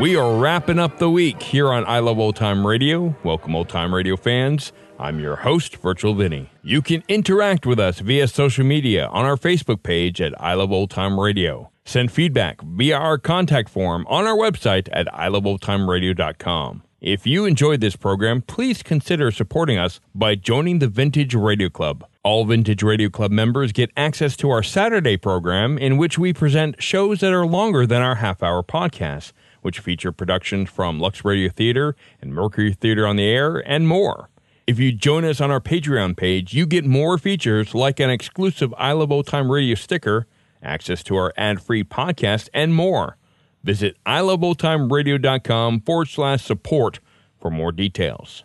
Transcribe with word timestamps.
We 0.00 0.14
are 0.14 0.38
wrapping 0.38 0.78
up 0.78 0.98
the 0.98 1.08
week 1.08 1.42
here 1.42 1.72
on 1.72 1.86
I 1.86 2.00
Love 2.00 2.18
Old 2.18 2.36
Time 2.36 2.66
Radio. 2.66 3.16
Welcome, 3.24 3.56
old 3.56 3.70
time 3.70 3.94
radio 3.94 4.14
fans. 4.14 4.72
I'm 4.98 5.20
your 5.20 5.36
host, 5.36 5.76
Virtual 5.78 6.12
Vinny. 6.12 6.50
You 6.62 6.82
can 6.82 7.02
interact 7.08 7.64
with 7.64 7.80
us 7.80 8.00
via 8.00 8.28
social 8.28 8.64
media 8.64 9.06
on 9.06 9.24
our 9.24 9.36
Facebook 9.36 9.82
page 9.82 10.20
at 10.20 10.38
I 10.38 10.52
Love 10.52 10.70
Old 10.70 10.90
Time 10.90 11.18
Radio. 11.18 11.70
Send 11.86 12.12
feedback 12.12 12.60
via 12.60 12.94
our 12.94 13.16
contact 13.16 13.70
form 13.70 14.06
on 14.10 14.26
our 14.26 14.36
website 14.36 14.90
at 14.92 15.06
iloveoldtimeradio.com. 15.06 16.82
If 17.00 17.26
you 17.26 17.46
enjoyed 17.46 17.80
this 17.80 17.96
program, 17.96 18.42
please 18.42 18.82
consider 18.82 19.30
supporting 19.30 19.78
us 19.78 20.00
by 20.14 20.34
joining 20.34 20.78
the 20.78 20.88
Vintage 20.88 21.34
Radio 21.34 21.70
Club. 21.70 22.04
All 22.22 22.44
Vintage 22.44 22.82
Radio 22.82 23.08
Club 23.08 23.30
members 23.30 23.72
get 23.72 23.90
access 23.96 24.36
to 24.38 24.50
our 24.50 24.62
Saturday 24.62 25.16
program, 25.16 25.78
in 25.78 25.96
which 25.96 26.18
we 26.18 26.34
present 26.34 26.82
shows 26.82 27.20
that 27.20 27.32
are 27.32 27.46
longer 27.46 27.86
than 27.86 28.02
our 28.02 28.16
half 28.16 28.42
hour 28.42 28.62
podcast, 28.62 29.32
which 29.66 29.80
feature 29.80 30.12
productions 30.12 30.70
from 30.70 31.00
Lux 31.00 31.24
Radio 31.24 31.50
Theater 31.50 31.96
and 32.22 32.32
Mercury 32.32 32.72
Theater 32.72 33.04
on 33.04 33.16
the 33.16 33.26
Air, 33.26 33.56
and 33.68 33.88
more. 33.88 34.30
If 34.64 34.78
you 34.78 34.92
join 34.92 35.24
us 35.24 35.40
on 35.40 35.50
our 35.50 35.60
Patreon 35.60 36.16
page, 36.16 36.54
you 36.54 36.66
get 36.66 36.84
more 36.84 37.18
features 37.18 37.74
like 37.74 37.98
an 37.98 38.08
exclusive 38.08 38.72
I 38.78 38.92
Love 38.92 39.10
Old 39.10 39.26
Time 39.26 39.50
Radio 39.50 39.74
sticker, 39.74 40.28
access 40.62 41.02
to 41.02 41.16
our 41.16 41.34
ad 41.36 41.60
free 41.60 41.82
podcast, 41.82 42.48
and 42.54 42.76
more. 42.76 43.16
Visit 43.64 43.96
iloveoldtimeradio.com 44.06 45.80
forward 45.80 46.06
slash 46.06 46.44
support 46.44 47.00
for 47.40 47.50
more 47.50 47.72
details. 47.72 48.44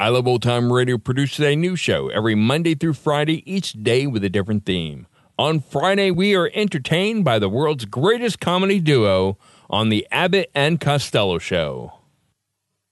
I 0.00 0.08
Love 0.08 0.26
Old 0.26 0.42
Time 0.42 0.72
Radio 0.72 0.96
produces 0.96 1.44
a 1.44 1.54
new 1.54 1.76
show 1.76 2.08
every 2.08 2.34
Monday 2.34 2.74
through 2.74 2.94
Friday, 2.94 3.42
each 3.44 3.74
day 3.74 4.06
with 4.06 4.24
a 4.24 4.30
different 4.30 4.64
theme. 4.64 5.06
On 5.38 5.60
Friday, 5.60 6.10
we 6.10 6.34
are 6.34 6.50
entertained 6.54 7.22
by 7.22 7.38
the 7.38 7.50
world's 7.50 7.84
greatest 7.84 8.40
comedy 8.40 8.80
duo 8.80 9.36
on 9.68 9.90
The 9.90 10.08
Abbott 10.10 10.50
and 10.54 10.80
Costello 10.80 11.36
Show. 11.36 11.92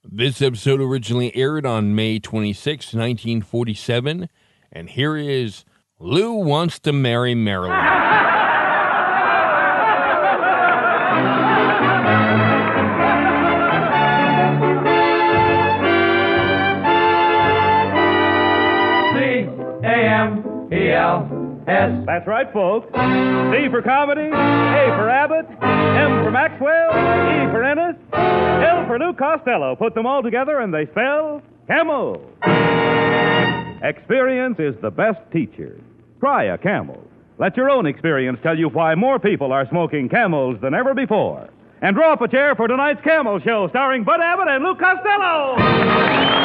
This 0.04 0.42
episode 0.42 0.82
originally 0.82 1.34
aired 1.34 1.64
on 1.64 1.94
May 1.94 2.18
26, 2.18 2.92
1947, 2.92 4.28
and 4.70 4.90
here 4.90 5.16
is 5.16 5.64
Lou 5.98 6.34
Wants 6.34 6.78
to 6.80 6.92
Marry 6.92 7.34
Marilyn. 7.34 7.70
That's 22.08 22.26
right, 22.26 22.50
folks. 22.54 22.86
C 22.86 23.68
for 23.68 23.82
comedy, 23.82 24.28
A 24.28 24.86
for 24.96 25.10
Abbott, 25.10 25.44
M 25.60 26.24
for 26.24 26.30
Maxwell, 26.30 26.88
E 26.88 27.52
for 27.52 27.62
Ennis, 27.62 27.96
L 28.14 28.86
for 28.86 28.98
Lou 28.98 29.12
Costello. 29.12 29.76
Put 29.76 29.94
them 29.94 30.06
all 30.06 30.22
together 30.22 30.60
and 30.60 30.72
they 30.72 30.86
spell 30.86 31.42
Camel. 31.66 32.14
Experience 33.82 34.56
is 34.58 34.74
the 34.80 34.90
best 34.90 35.20
teacher. 35.30 35.78
Try 36.18 36.44
a 36.44 36.56
Camel. 36.56 36.98
Let 37.36 37.58
your 37.58 37.68
own 37.68 37.84
experience 37.84 38.38
tell 38.42 38.58
you 38.58 38.70
why 38.70 38.94
more 38.94 39.18
people 39.18 39.52
are 39.52 39.68
smoking 39.68 40.08
Camels 40.08 40.56
than 40.62 40.72
ever 40.72 40.94
before. 40.94 41.50
And 41.82 41.94
draw 41.94 42.14
up 42.14 42.22
a 42.22 42.28
chair 42.28 42.56
for 42.56 42.68
tonight's 42.68 43.02
Camel 43.02 43.38
Show 43.40 43.68
starring 43.68 44.04
Bud 44.04 44.22
Abbott 44.22 44.48
and 44.48 44.64
Lou 44.64 44.76
Costello. 44.76 45.56
Costello, 45.56 46.38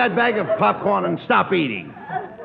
that 0.00 0.16
bag 0.16 0.38
of 0.38 0.46
popcorn 0.58 1.04
and 1.04 1.18
stop 1.26 1.52
eating. 1.52 1.92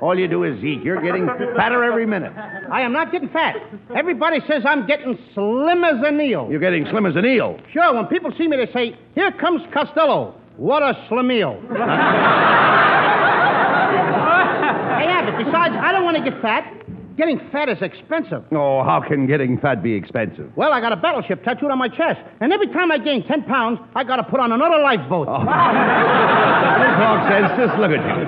All 0.02 0.20
you 0.20 0.28
do 0.28 0.44
is 0.44 0.62
eat. 0.62 0.84
You're 0.84 1.02
getting 1.02 1.26
fatter 1.56 1.86
every 1.86 2.06
minute. 2.06 2.34
I 2.70 2.82
am 2.82 2.92
not 2.92 3.14
getting 3.14 3.30
fat. 3.30 3.56
Everybody 3.96 4.40
says 4.46 4.64
I'm 4.68 4.86
getting 4.86 5.18
slim 5.34 5.86
as 5.86 5.96
an 6.04 6.20
eel. 6.20 6.50
You're 6.52 6.60
getting 6.60 6.86
slim 6.92 7.06
as 7.06 7.16
an 7.16 7.26
eel. 7.26 7.58
Sure, 7.72 7.94
when 7.96 8.08
people 8.08 8.34
see 8.38 8.50
me, 8.50 8.58
they 8.58 8.70
say, 8.74 9.00
Here 9.16 9.32
comes 9.32 9.62
Costello. 9.74 10.36
What 10.58 10.84
a 10.84 11.02
slim 11.08 11.32
eel. 11.32 11.54
hey, 11.72 11.78
Abbott, 15.08 15.46
besides, 15.46 15.76
I 15.80 15.94
don't 15.94 16.04
want 16.04 16.18
to 16.18 16.30
get 16.30 16.42
fat. 16.42 16.85
Getting 17.18 17.40
fat 17.52 17.70
is 17.70 17.78
expensive. 17.82 18.44
Oh, 18.52 18.84
how 18.84 19.02
can 19.08 19.26
getting 19.26 19.58
fat 19.60 19.82
be 19.82 19.94
expensive? 19.94 20.52
Well, 20.58 20.74
I 20.74 20.82
got 20.82 20.92
a 20.92 20.98
battleship 20.98 21.44
tattooed 21.46 21.72
on 21.72 21.78
my 21.80 21.88
chest, 21.88 22.20
and 22.42 22.52
every 22.52 22.68
time 22.68 22.92
I 22.92 22.98
gain 22.98 23.26
10 23.26 23.44
pounds, 23.44 23.80
I 23.96 24.04
got 24.04 24.18
to 24.18 24.24
put 24.24 24.42
on 24.42 24.52
another 24.52 24.80
lifeboat. 24.84 25.28
Oh. 25.30 25.38
Don't 25.40 25.48
talk 27.00 27.30
sense. 27.32 27.52
Just 27.58 27.80
look 27.80 27.92
at 27.92 28.04
you. 28.04 28.26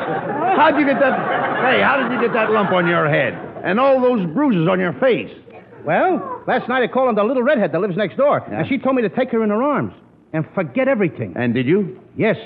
How'd 0.55 0.79
you 0.79 0.85
get 0.85 0.99
that? 1.01 1.19
Hey, 1.67 1.81
how 1.81 1.97
did 2.01 2.11
you 2.15 2.21
get 2.21 2.33
that 2.33 2.51
lump 2.51 2.71
on 2.71 2.87
your 2.87 3.09
head? 3.09 3.33
And 3.65 3.77
all 3.79 3.99
those 4.01 4.25
bruises 4.33 4.67
on 4.69 4.79
your 4.79 4.93
face? 4.93 5.31
Well, 5.85 6.43
last 6.47 6.69
night 6.69 6.81
I 6.83 6.87
called 6.87 7.09
on 7.09 7.15
the 7.15 7.23
little 7.23 7.43
redhead 7.43 7.71
that 7.73 7.79
lives 7.81 7.97
next 7.97 8.15
door, 8.17 8.41
Yeah. 8.49 8.59
and 8.59 8.67
she 8.69 8.77
told 8.77 8.95
me 8.95 9.01
to 9.01 9.09
take 9.09 9.31
her 9.31 9.43
in 9.43 9.49
her 9.49 9.61
arms 9.61 9.93
and 10.31 10.45
forget 10.55 10.87
everything. 10.87 11.33
And 11.35 11.53
did 11.53 11.65
you? 11.65 11.99
Yes, 12.15 12.37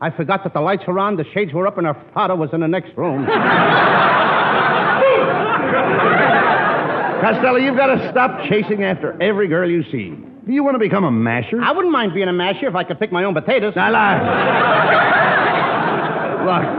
I 0.00 0.10
forgot 0.10 0.44
that 0.44 0.54
the 0.54 0.60
lights 0.60 0.84
were 0.86 0.98
on, 1.00 1.16
the 1.16 1.24
shades 1.34 1.52
were 1.52 1.66
up, 1.66 1.78
and 1.78 1.86
her 1.86 1.96
father 2.14 2.36
was 2.36 2.50
in 2.52 2.60
the 2.60 2.68
next 2.68 2.96
room. 2.96 3.26
Costello, 7.20 7.56
you've 7.56 7.76
got 7.76 7.94
to 7.94 8.10
stop 8.10 8.42
chasing 8.48 8.82
after 8.84 9.20
every 9.22 9.46
girl 9.48 9.68
you 9.70 9.82
see. 9.90 10.10
Do 10.46 10.52
you 10.52 10.64
want 10.64 10.74
to 10.74 10.78
become 10.78 11.04
a 11.04 11.10
masher? 11.10 11.60
I 11.62 11.72
wouldn't 11.72 11.92
mind 11.92 12.14
being 12.14 12.28
a 12.28 12.32
masher 12.32 12.66
if 12.66 12.74
I 12.74 12.82
could 12.84 12.98
pick 12.98 13.12
my 13.12 13.24
own 13.24 13.34
potatoes. 13.34 13.74
I 13.76 13.90
look. 13.90 14.00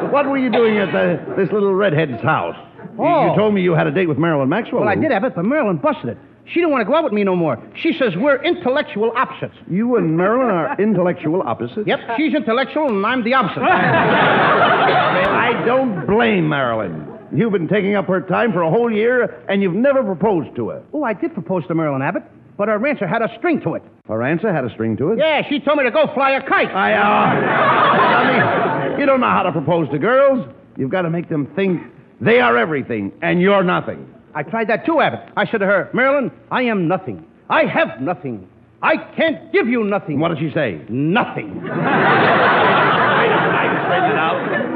Look, 0.02 0.12
what 0.12 0.26
were 0.28 0.38
you 0.38 0.50
doing 0.52 0.78
at 0.80 0.92
the, 0.92 1.36
this 1.36 1.52
little 1.52 1.74
redhead's 1.74 2.22
house? 2.24 2.56
You- 2.58 2.68
You, 2.94 3.06
Oh. 3.06 3.36
told 3.38 3.54
me 3.54 3.62
you 3.62 3.74
had 3.74 3.88
a 3.88 3.92
date 3.92 4.08
with 4.10 4.18
Marilyn 4.18 4.50
Maxwell. 4.50 4.82
Well, 4.82 4.90
I 4.90 4.96
did 4.96 5.12
have 5.12 5.24
it, 5.24 5.34
but 5.36 5.46
Marilyn 5.46 5.78
busted 5.78 6.10
it. 6.10 6.18
She 6.46 6.56
didn't 6.56 6.72
want 6.72 6.82
to 6.82 6.86
go 6.86 6.96
out 6.96 7.04
with 7.04 7.14
me 7.14 7.24
no 7.24 7.36
more. 7.36 7.58
She 7.76 7.94
says 7.94 8.16
we're 8.18 8.42
intellectual 8.44 9.14
opposites. 9.16 9.56
You 9.70 9.96
and 9.96 10.18
Marilyn 10.18 10.50
are 10.50 10.76
intellectual 10.82 11.42
opposites? 11.44 11.88
Yep, 11.88 12.00
she's 12.18 12.34
intellectual 12.34 12.90
and 12.90 13.06
I'm 13.06 13.24
the 13.24 13.34
opposite. 13.36 13.62
I 13.64 15.64
don't 15.66 16.06
blame 16.08 16.50
Marilyn. 16.50 17.08
You've 17.34 17.54
been 17.54 17.68
taking 17.68 17.96
up 17.96 18.08
her 18.08 18.22
time 18.22 18.52
for 18.52 18.62
a 18.62 18.70
whole 18.70 18.92
year, 18.92 19.44
and 19.48 19.62
you've 19.62 19.74
never 19.76 20.04
proposed 20.04 20.56
to 20.58 20.70
her. 20.70 20.84
oh, 20.94 21.04
I 21.04 21.14
did 21.14 21.34
propose 21.34 21.66
to 21.68 21.76
Marilyn 21.76 22.02
Abbott, 22.02 22.24
but 22.58 22.68
her 22.68 22.86
answer 22.86 23.08
had 23.08 23.22
a 23.22 23.34
string 23.38 23.62
to 23.62 23.76
it. 23.76 23.84
Her 24.08 24.22
answer 24.24 24.52
had 24.54 24.66
a 24.66 24.70
string 24.74 24.98
to 24.98 25.12
it. 25.14 25.20
Yeah, 25.20 25.48
she 25.48 25.60
told 25.60 25.78
me 25.78 25.84
to 25.86 25.92
go 25.92 26.14
fly 26.14 26.32
a 26.32 26.42
kite. 26.42 26.70
I, 26.70 26.94
uh, 26.94 27.02
I 27.02 28.90
mean, 28.90 29.00
you 29.00 29.06
don't 29.06 29.22
know 29.22 29.30
how 29.30 29.44
to 29.44 29.52
propose 29.52 29.90
to 29.92 29.98
girls. 30.00 30.46
You've 30.78 30.90
got 30.92 31.04
to 31.04 31.10
make 31.10 31.30
them 31.30 31.48
think 31.56 31.82
they 32.20 32.40
are 32.42 32.58
everything, 32.58 33.12
and 33.22 33.42
you're 33.42 33.64
nothing. 33.64 34.14
I 34.36 34.44
tried 34.44 34.68
that 34.70 34.86
too, 34.86 35.00
Abbott. 35.02 35.32
I 35.36 35.46
said 35.50 35.60
to 35.60 35.66
her, 35.66 35.90
Marilyn, 35.94 36.32
I 36.52 36.64
am 36.64 36.88
nothing. 36.88 37.26
I 37.50 37.66
have 37.66 38.00
nothing. 38.02 38.48
I 38.82 38.98
can't 39.16 39.52
give 39.54 39.68
you 39.68 39.84
nothing. 39.84 40.20
What 40.20 40.30
did 40.30 40.40
she 40.40 40.52
say? 40.54 40.82
Nothing. 40.90 41.62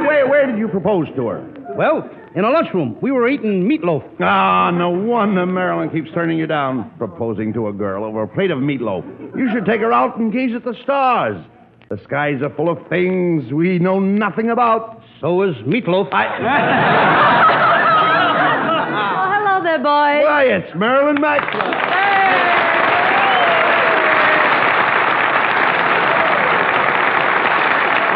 Where, 0.05 0.27
where 0.27 0.45
did 0.45 0.57
you 0.59 0.67
propose 0.67 1.07
to 1.15 1.27
her? 1.27 1.41
Well, 1.77 2.09
in 2.35 2.43
a 2.45 2.49
lunchroom, 2.49 2.97
we 3.01 3.11
were 3.11 3.27
eating 3.27 3.67
meatloaf. 3.67 4.03
Ah, 4.21 4.71
no 4.71 4.89
wonder 4.89 5.45
Marilyn 5.45 5.89
keeps 5.89 6.09
turning 6.13 6.37
you 6.37 6.47
down, 6.47 6.91
proposing 6.97 7.51
to 7.53 7.67
a 7.67 7.73
girl 7.73 8.03
over 8.05 8.23
a 8.23 8.27
plate 8.27 8.51
of 8.51 8.59
meatloaf. 8.59 9.03
You 9.37 9.49
should 9.53 9.65
take 9.65 9.81
her 9.81 9.91
out 9.91 10.17
and 10.17 10.31
gaze 10.31 10.51
at 10.55 10.63
the 10.63 10.73
stars. 10.83 11.43
The 11.89 11.99
skies 12.05 12.41
are 12.41 12.49
full 12.55 12.69
of 12.69 12.77
things 12.89 13.51
we 13.53 13.77
know 13.79 13.99
nothing 13.99 14.49
about. 14.49 15.01
So 15.21 15.41
is 15.43 15.55
meatloaf. 15.67 16.09
Oh, 18.97 19.31
hello 19.33 19.63
there, 19.63 19.77
boys. 19.77 20.23
Why, 20.25 20.43
it's 20.49 20.75
Marilyn 20.75 21.19
Maxwell. 21.21 21.71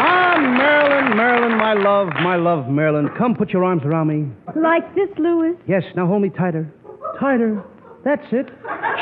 Ah, 0.02 0.36
Marilyn, 0.38 1.16
Marilyn, 1.16 1.58
my 1.58 1.74
love, 1.74 2.08
my 2.30 2.36
love, 2.36 2.68
Marilyn. 2.68 3.08
Come 3.18 3.34
put 3.34 3.50
your 3.50 3.64
arms 3.64 3.82
around 3.84 4.06
me. 4.06 4.28
Like 4.54 4.94
this, 4.94 5.08
Louis? 5.18 5.56
Yes, 5.66 5.82
now 5.96 6.06
hold 6.06 6.22
me 6.22 6.28
tighter. 6.30 6.72
Tighter. 7.18 7.60
That's 8.04 8.22
it. 8.30 8.46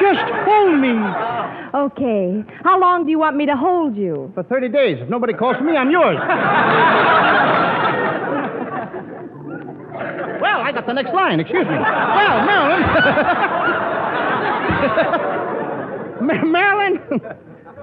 Just 0.01 0.25
hold 0.49 0.81
me. 0.81 0.97
Okay. 1.75 2.43
How 2.65 2.81
long 2.81 3.05
do 3.05 3.11
you 3.11 3.19
want 3.19 3.37
me 3.37 3.45
to 3.45 3.55
hold 3.55 3.95
you? 3.99 4.33
For 4.35 4.43
30 4.45 4.71
days. 4.71 4.97
If 5.03 5.11
nobody 5.11 5.35
calls 5.35 5.59
for 5.59 5.63
me, 5.65 5.77
I'm 5.77 5.91
yours. 5.91 6.17
well, 10.41 10.61
I 10.63 10.73
got 10.73 10.87
the 10.87 10.95
next 10.95 11.13
line. 11.13 11.39
Excuse 11.39 11.67
me. 11.67 11.75
Well, 11.77 12.47
Marilyn. 12.49 12.83
Ma- 16.27 16.45
Marilyn, 16.47 16.97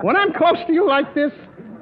when 0.01 0.15
I'm 0.17 0.33
close 0.33 0.57
to 0.65 0.73
you 0.73 0.87
like 0.87 1.13
this, 1.13 1.31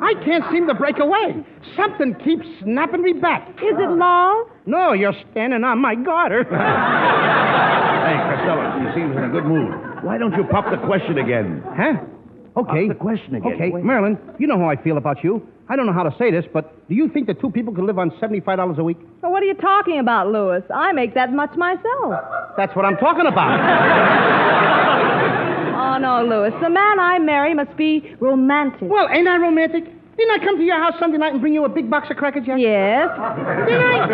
I 0.03 0.13
can't 0.25 0.43
seem 0.51 0.67
to 0.67 0.73
break 0.73 0.99
away. 0.99 1.43
Something 1.77 2.13
keeps 2.25 2.45
snapping 2.61 3.01
me 3.01 3.13
back. 3.13 3.47
Is 3.51 3.77
it 3.79 3.89
love? 3.89 4.47
No, 4.65 4.91
you're 4.93 5.13
standing 5.31 5.63
on 5.63 5.79
my 5.79 5.95
garter. 5.95 6.43
Hey, 8.03 8.17
Costello, 8.19 8.83
you 8.83 8.93
seem 8.93 9.17
in 9.17 9.23
a 9.23 9.29
good 9.29 9.45
mood. 9.45 9.71
Why 10.03 10.17
don't 10.17 10.33
you 10.33 10.43
pop 10.51 10.65
the 10.69 10.75
question 10.85 11.17
again? 11.19 11.63
Huh? 11.73 11.93
Okay. 12.57 12.87
Pop 12.87 12.97
the 12.97 13.01
question 13.01 13.35
again. 13.35 13.53
Okay, 13.53 13.69
Wait. 13.69 13.81
Marilyn, 13.85 14.19
you 14.39 14.45
know 14.45 14.59
how 14.59 14.69
I 14.69 14.75
feel 14.75 14.97
about 14.97 15.23
you. 15.23 15.47
I 15.69 15.77
don't 15.77 15.85
know 15.85 15.93
how 15.93 16.03
to 16.03 16.13
say 16.19 16.29
this, 16.29 16.43
but 16.53 16.85
do 16.89 16.95
you 16.95 17.07
think 17.07 17.27
that 17.27 17.39
two 17.39 17.49
people 17.49 17.73
can 17.73 17.85
live 17.87 17.97
on 17.97 18.11
$75 18.21 18.77
a 18.77 18.83
week? 18.83 18.97
Well, 19.21 19.31
what 19.31 19.41
are 19.41 19.45
you 19.45 19.53
talking 19.53 19.99
about, 19.99 20.27
Louis? 20.27 20.61
I 20.75 20.91
make 20.91 21.13
that 21.15 21.31
much 21.31 21.55
myself. 21.55 22.13
That's 22.57 22.75
what 22.75 22.83
I'm 22.83 22.97
talking 22.97 23.25
about. 23.25 23.57
Oh, 25.93 25.97
no, 25.99 26.25
Louis. 26.25 26.49
The 26.59 26.69
man 26.69 26.99
I 26.99 27.19
marry 27.19 27.53
must 27.53 27.77
be 27.77 28.15
romantic. 28.19 28.89
well, 28.89 29.07
ain't 29.13 29.27
I 29.27 29.37
romantic? 29.37 29.83
Didn't 30.17 30.41
I 30.41 30.43
come 30.43 30.57
to 30.57 30.63
your 30.63 30.77
house 30.77 30.93
Sunday 30.99 31.17
night 31.17 31.33
and 31.33 31.41
bring 31.41 31.53
you 31.53 31.65
a 31.65 31.69
big 31.69 31.89
box 31.89 32.07
of 32.09 32.17
Cracker 32.17 32.39
Jacks? 32.39 32.59
Yes. 32.61 33.09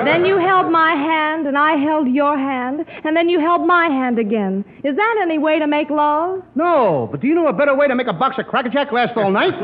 Then 0.06 0.26
you 0.26 0.38
held 0.38 0.72
my 0.72 0.92
hand, 0.92 1.48
and 1.48 1.58
I 1.58 1.76
held 1.78 2.08
your 2.10 2.38
hand, 2.38 2.86
and 3.04 3.16
then 3.16 3.28
you 3.30 3.40
held 3.40 3.66
my 3.68 3.88
hand 3.88 4.20
again. 4.20 4.64
Is 4.84 4.96
that 4.96 5.16
any 5.22 5.38
way 5.38 5.60
to 5.60 5.68
make 5.68 5.90
love? 5.90 6.42
No, 6.56 7.08
but 7.12 7.22
do 7.22 7.28
you 7.28 7.36
know 7.36 7.48
a 7.48 7.54
better 7.54 7.76
way 7.76 7.88
to 7.88 7.96
make 7.96 8.08
a 8.08 8.14
box 8.14 8.36
of 8.40 8.48
Cracker 8.48 8.70
Jack 8.70 8.92
last 8.94 9.16
all 9.18 9.32
night? 9.32 9.52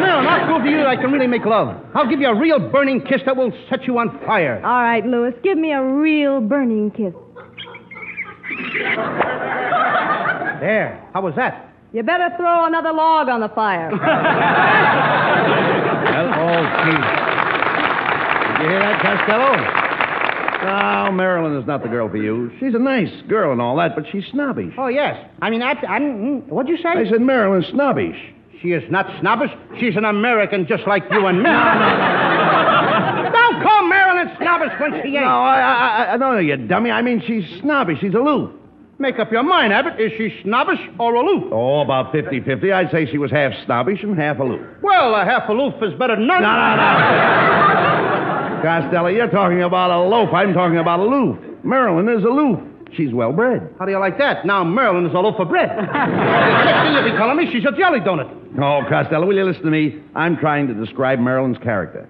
no, 0.00 0.22
not 0.22 0.46
prove 0.46 0.62
to 0.64 0.70
you 0.70 0.76
that 0.78 0.86
I 0.86 0.96
can 0.96 1.10
really 1.10 1.26
make 1.26 1.44
love. 1.44 1.76
I'll 1.94 2.08
give 2.08 2.20
you 2.20 2.28
a 2.28 2.38
real 2.38 2.58
burning 2.70 3.00
kiss 3.00 3.20
that 3.26 3.36
will 3.36 3.52
set 3.68 3.84
you 3.84 3.98
on 3.98 4.18
fire. 4.26 4.64
All 4.64 4.82
right, 4.82 5.04
Louis, 5.04 5.32
give 5.42 5.58
me 5.58 5.72
a 5.72 5.82
real 5.82 6.40
burning 6.40 6.90
kiss. 6.92 7.14
There. 10.60 11.00
How 11.14 11.20
was 11.22 11.34
that? 11.36 11.66
You 11.92 12.02
better 12.02 12.30
throw 12.36 12.66
another 12.66 12.92
log 12.92 13.28
on 13.28 13.40
the 13.40 13.48
fire. 13.50 13.90
Oh, 16.18 16.62
gee. 16.84 16.98
Did 18.52 18.62
you 18.62 18.68
hear 18.70 18.80
that, 18.80 19.00
Costello? 19.02 19.52
No, 20.64 21.12
Marilyn 21.12 21.56
is 21.60 21.66
not 21.66 21.82
the 21.82 21.88
girl 21.88 22.08
for 22.08 22.16
you. 22.16 22.50
She's 22.58 22.74
a 22.74 22.78
nice 22.78 23.10
girl 23.28 23.52
and 23.52 23.60
all 23.60 23.76
that, 23.76 23.94
but 23.94 24.04
she's 24.10 24.24
snobbish. 24.32 24.74
Oh, 24.78 24.88
yes. 24.88 25.16
I 25.40 25.50
mean, 25.50 25.62
I, 25.62 25.72
I, 25.72 26.00
mm, 26.00 26.46
what'd 26.48 26.68
you 26.68 26.76
say? 26.78 26.88
I 26.90 27.04
said 27.08 27.20
Marilyn's 27.20 27.66
snobbish. 27.72 28.16
She 28.62 28.68
is 28.72 28.82
not 28.90 29.06
snobbish. 29.20 29.50
She's 29.78 29.96
an 29.96 30.04
American 30.04 30.66
just 30.66 30.86
like 30.86 31.04
you 31.10 31.26
and 31.26 31.38
me. 31.42 31.48
Don't 33.50 33.62
call 33.62 33.88
Marilyn 33.88 34.36
snobbish 34.38 34.72
when 34.80 34.92
she 35.02 35.08
ain't. 35.16 35.24
No, 35.24 35.42
I, 35.42 35.60
I, 35.60 36.12
I, 36.14 36.16
no, 36.16 36.38
you 36.38 36.56
dummy. 36.56 36.90
I 36.90 37.02
mean, 37.02 37.22
she's 37.26 37.44
snobbish. 37.60 37.98
She's 38.00 38.14
aloof. 38.14 38.50
Make 38.98 39.18
up 39.20 39.30
your 39.30 39.44
mind, 39.44 39.72
Abbott. 39.72 40.00
Is 40.00 40.12
she 40.18 40.42
snobbish 40.42 40.80
or 40.98 41.14
aloof? 41.14 41.44
Oh, 41.52 41.80
about 41.80 42.10
50 42.12 42.40
50. 42.40 42.72
I'd 42.72 42.90
say 42.90 43.06
she 43.10 43.18
was 43.18 43.30
half 43.30 43.52
snobbish 43.64 44.02
and 44.02 44.18
half 44.18 44.38
aloof. 44.40 44.60
Well, 44.82 45.14
a 45.14 45.24
half 45.24 45.48
aloof 45.48 45.74
is 45.82 45.94
better 45.98 46.16
than 46.16 46.26
none. 46.26 46.42
No, 46.42 46.48
no, 46.48 46.76
no. 46.76 48.62
Costello, 48.62 49.06
you're 49.08 49.30
talking 49.30 49.62
about 49.62 49.90
a 49.92 50.00
loaf. 50.02 50.34
I'm 50.34 50.52
talking 50.52 50.78
about 50.78 50.98
aloof. 50.98 51.38
Marilyn 51.62 52.08
is 52.08 52.24
aloof. 52.24 52.58
She's 52.96 53.12
well 53.12 53.32
bred. 53.32 53.72
How 53.78 53.84
do 53.84 53.92
you 53.92 53.98
like 54.00 54.18
that? 54.18 54.44
Now 54.44 54.64
Marilyn 54.64 55.06
is 55.06 55.14
a 55.14 55.18
loaf 55.18 55.38
of 55.38 55.48
bread. 55.48 55.68
Next 55.68 56.82
thing 56.82 56.92
you'll 56.94 57.04
be 57.12 57.16
calling 57.16 57.36
me, 57.36 57.48
she's 57.52 57.64
a 57.64 57.76
jelly 57.76 58.00
donut. 58.00 58.34
Oh, 58.60 58.82
Costello, 58.88 59.26
will 59.26 59.36
you 59.36 59.44
listen 59.44 59.62
to 59.62 59.70
me? 59.70 60.00
I'm 60.16 60.36
trying 60.38 60.66
to 60.68 60.74
describe 60.74 61.20
Marilyn's 61.20 61.58
character. 61.58 62.08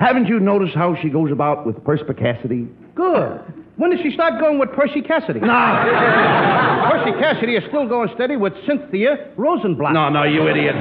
Haven't 0.00 0.26
you 0.28 0.40
noticed 0.40 0.74
how 0.74 0.96
she 1.02 1.10
goes 1.10 1.30
about 1.30 1.66
with 1.66 1.84
perspicacity? 1.84 2.66
Good. 2.94 3.40
When 3.76 3.90
did 3.90 4.00
she 4.02 4.10
start 4.12 4.40
going 4.40 4.58
with 4.58 4.72
Percy 4.72 5.02
Cassidy? 5.02 5.40
No. 5.40 5.46
Percy 6.90 7.12
Cassidy 7.20 7.56
is 7.56 7.64
still 7.68 7.86
going 7.86 8.08
steady 8.14 8.36
with 8.36 8.54
Cynthia 8.66 9.28
Rosenblatt. 9.36 9.92
No, 9.92 10.08
no, 10.08 10.22
you 10.24 10.48
idiot. 10.48 10.74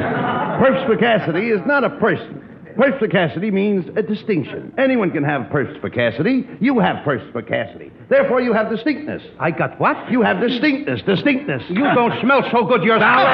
Perspicacity 0.59 1.49
is 1.49 1.59
not 1.65 1.83
a 1.83 1.89
person. 1.99 2.45
Perspicacity 2.77 3.51
means 3.51 3.85
a 3.97 4.01
distinction. 4.01 4.73
Anyone 4.77 5.11
can 5.11 5.25
have 5.25 5.49
perspicacity. 5.49 6.47
You 6.61 6.79
have 6.79 7.03
perspicacity. 7.03 7.91
Therefore, 8.09 8.39
you 8.39 8.53
have 8.53 8.69
distinctness. 8.69 9.21
I 9.37 9.51
got 9.51 9.79
what? 9.81 10.09
You 10.09 10.21
have 10.21 10.39
distinctness, 10.39 11.01
distinctness. 11.05 11.63
You 11.69 11.83
don't 11.93 12.19
smell 12.21 12.41
so 12.51 12.63
good 12.65 12.83
yourself. 12.83 13.03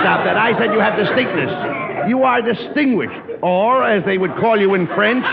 Stop 0.00 0.24
that. 0.24 0.36
I 0.38 0.56
said 0.58 0.72
you 0.72 0.80
have 0.80 0.96
distinctness. 0.96 1.87
You 2.08 2.22
are 2.22 2.42
distinguished. 2.42 3.20
Or, 3.42 3.84
as 3.84 4.04
they 4.04 4.18
would 4.18 4.34
call 4.36 4.58
you 4.58 4.74
in 4.74 4.86
French, 4.88 5.24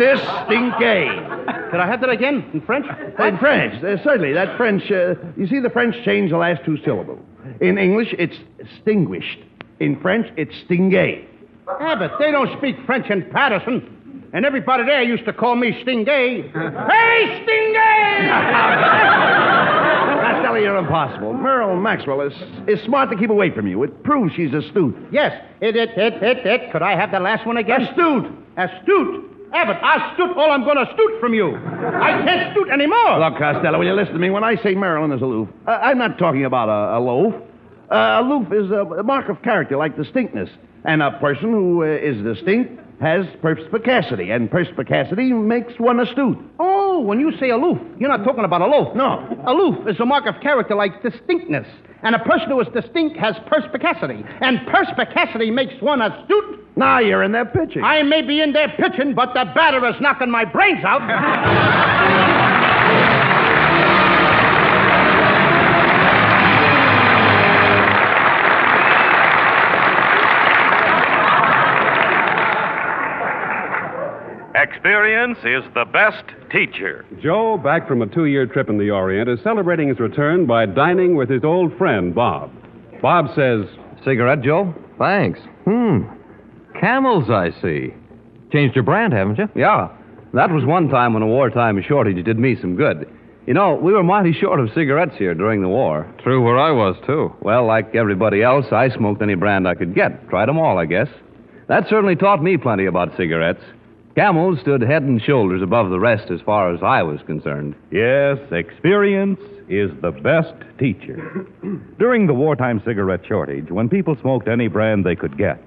distingué. 0.00 1.70
Could 1.70 1.80
I 1.80 1.86
have 1.86 2.00
that 2.00 2.10
again 2.10 2.48
in 2.54 2.60
French? 2.60 2.86
In 3.18 3.38
French, 3.38 3.82
uh, 3.82 4.02
certainly. 4.04 4.32
That 4.32 4.56
French, 4.56 4.82
uh, 4.90 5.14
you 5.36 5.46
see, 5.46 5.60
the 5.60 5.70
French 5.70 5.94
change 6.04 6.30
the 6.30 6.38
last 6.38 6.64
two 6.64 6.78
syllables. 6.84 7.20
In 7.60 7.78
English, 7.78 8.14
it's 8.18 8.36
distinguished. 8.62 9.40
In 9.80 10.00
French, 10.00 10.26
it's 10.36 10.54
stingé. 10.68 11.26
Abbott, 11.80 12.12
they 12.18 12.30
don't 12.30 12.56
speak 12.58 12.76
French 12.86 13.10
in 13.10 13.22
Paterson. 13.30 13.94
And 14.34 14.44
everybody 14.44 14.84
there 14.84 15.02
used 15.02 15.24
to 15.26 15.32
call 15.32 15.54
me 15.54 15.70
Stingay. 15.84 16.42
hey, 16.90 17.44
Stingay! 17.44 18.28
Impossible. 20.94 21.32
Merle 21.32 21.74
Maxwell 21.74 22.20
is, 22.20 22.32
is 22.68 22.80
smart 22.84 23.10
to 23.10 23.16
keep 23.16 23.28
away 23.28 23.50
from 23.50 23.66
you. 23.66 23.82
It 23.82 24.04
proves 24.04 24.32
she's 24.36 24.54
astute. 24.54 24.94
yes, 25.10 25.32
it, 25.60 25.74
it, 25.74 25.90
it, 25.98 26.22
it, 26.22 26.46
it. 26.46 26.70
Could 26.70 26.82
I 26.82 26.94
have 26.94 27.10
the 27.10 27.18
last 27.18 27.44
one 27.44 27.56
again? 27.56 27.82
Astute. 27.82 28.30
Astute. 28.56 29.24
Abbott, 29.52 29.76
I 29.82 30.12
astute 30.12 30.36
all 30.36 30.52
I'm 30.52 30.62
going 30.62 30.76
to 30.76 30.88
astute 30.88 31.18
from 31.18 31.34
you. 31.34 31.56
I 31.56 32.22
can't 32.24 32.48
astute 32.48 32.70
anymore. 32.70 33.18
Look, 33.18 33.38
Costello, 33.38 33.78
will 33.80 33.86
you 33.86 33.92
listen 33.92 34.12
to 34.12 34.20
me? 34.20 34.30
When 34.30 34.44
I 34.44 34.54
say 34.62 34.76
Marilyn 34.76 35.10
is 35.10 35.20
aloof, 35.20 35.48
uh, 35.66 35.70
I'm 35.72 35.98
not 35.98 36.16
talking 36.16 36.44
about 36.44 36.68
a, 36.68 36.98
a 36.98 37.00
loaf. 37.00 37.34
Uh, 37.90 38.20
aloof 38.22 38.52
is 38.52 38.70
a, 38.70 39.00
a 39.00 39.02
mark 39.02 39.28
of 39.28 39.42
character, 39.42 39.76
like 39.76 39.96
distinctness. 39.96 40.48
And 40.84 41.02
a 41.02 41.18
person 41.18 41.50
who 41.50 41.82
uh, 41.82 41.86
is 41.86 42.22
distinct 42.22 42.80
has 43.00 43.26
perspicacity, 43.42 44.30
and 44.30 44.50
perspicacity 44.50 45.32
makes 45.32 45.72
one 45.78 46.00
astute. 46.00 46.38
Oh, 46.58 47.00
when 47.00 47.20
you 47.20 47.36
say 47.38 47.50
aloof, 47.50 47.78
you're 47.98 48.08
not 48.08 48.24
talking 48.24 48.44
about 48.44 48.62
a 48.62 48.66
loaf. 48.66 48.94
No. 48.94 49.42
Aloof 49.46 49.88
is 49.88 49.98
a 50.00 50.06
mark 50.06 50.26
of 50.26 50.40
character 50.40 50.74
like 50.74 51.02
distinctness. 51.02 51.66
And 52.02 52.14
a 52.14 52.18
person 52.18 52.50
who 52.50 52.60
is 52.60 52.68
distinct 52.74 53.16
has 53.18 53.34
perspicacity. 53.46 54.24
And 54.40 54.60
perspicacity 54.66 55.50
makes 55.50 55.74
one 55.80 56.02
astute. 56.02 56.66
Now 56.76 56.98
you're 56.98 57.22
in 57.22 57.32
there 57.32 57.46
pitching. 57.46 57.82
I 57.82 58.02
may 58.02 58.22
be 58.22 58.40
in 58.40 58.52
there 58.52 58.72
pitching, 58.76 59.14
but 59.14 59.32
the 59.34 59.44
batter 59.54 59.84
is 59.86 59.94
knocking 60.00 60.30
my 60.30 60.44
brains 60.44 60.84
out. 60.84 62.50
Experience 74.74 75.38
is 75.44 75.62
the 75.74 75.84
best 75.84 76.24
teacher. 76.50 77.04
Joe, 77.22 77.56
back 77.56 77.86
from 77.86 78.02
a 78.02 78.06
two 78.06 78.24
year 78.24 78.44
trip 78.44 78.68
in 78.68 78.76
the 78.76 78.90
Orient, 78.90 79.28
is 79.28 79.38
celebrating 79.44 79.88
his 79.88 80.00
return 80.00 80.46
by 80.46 80.66
dining 80.66 81.14
with 81.14 81.30
his 81.30 81.44
old 81.44 81.76
friend, 81.78 82.12
Bob. 82.12 82.50
Bob 83.00 83.26
says, 83.36 83.66
Cigarette, 84.04 84.42
Joe? 84.42 84.74
Thanks. 84.98 85.38
Hmm. 85.64 86.02
Camels, 86.80 87.30
I 87.30 87.50
see. 87.62 87.94
Changed 88.52 88.74
your 88.74 88.82
brand, 88.82 89.12
haven't 89.12 89.38
you? 89.38 89.48
Yeah. 89.54 89.90
That 90.32 90.50
was 90.50 90.64
one 90.64 90.88
time 90.88 91.14
when 91.14 91.22
a 91.22 91.26
wartime 91.26 91.80
shortage 91.86 92.24
did 92.24 92.38
me 92.38 92.56
some 92.60 92.74
good. 92.74 93.08
You 93.46 93.54
know, 93.54 93.76
we 93.76 93.92
were 93.92 94.02
mighty 94.02 94.32
short 94.32 94.58
of 94.58 94.70
cigarettes 94.74 95.14
here 95.16 95.34
during 95.34 95.62
the 95.62 95.68
war. 95.68 96.12
True 96.22 96.42
where 96.42 96.58
I 96.58 96.72
was, 96.72 96.96
too. 97.06 97.32
Well, 97.40 97.64
like 97.64 97.94
everybody 97.94 98.42
else, 98.42 98.66
I 98.72 98.88
smoked 98.88 99.22
any 99.22 99.36
brand 99.36 99.68
I 99.68 99.76
could 99.76 99.94
get. 99.94 100.28
Tried 100.28 100.48
them 100.48 100.58
all, 100.58 100.78
I 100.78 100.86
guess. 100.86 101.08
That 101.68 101.88
certainly 101.88 102.16
taught 102.16 102.42
me 102.42 102.56
plenty 102.56 102.86
about 102.86 103.16
cigarettes. 103.16 103.62
Camels 104.14 104.60
stood 104.60 104.80
head 104.80 105.02
and 105.02 105.20
shoulders 105.20 105.60
above 105.60 105.90
the 105.90 105.98
rest 105.98 106.30
as 106.30 106.40
far 106.42 106.72
as 106.72 106.80
I 106.84 107.02
was 107.02 107.20
concerned. 107.26 107.74
Yes, 107.90 108.38
experience 108.52 109.40
is 109.68 109.90
the 110.02 110.12
best 110.12 110.54
teacher. 110.78 111.48
During 111.98 112.28
the 112.28 112.34
wartime 112.34 112.80
cigarette 112.84 113.26
shortage, 113.26 113.72
when 113.72 113.88
people 113.88 114.16
smoked 114.20 114.46
any 114.46 114.68
brand 114.68 115.04
they 115.04 115.16
could 115.16 115.36
get, 115.36 115.60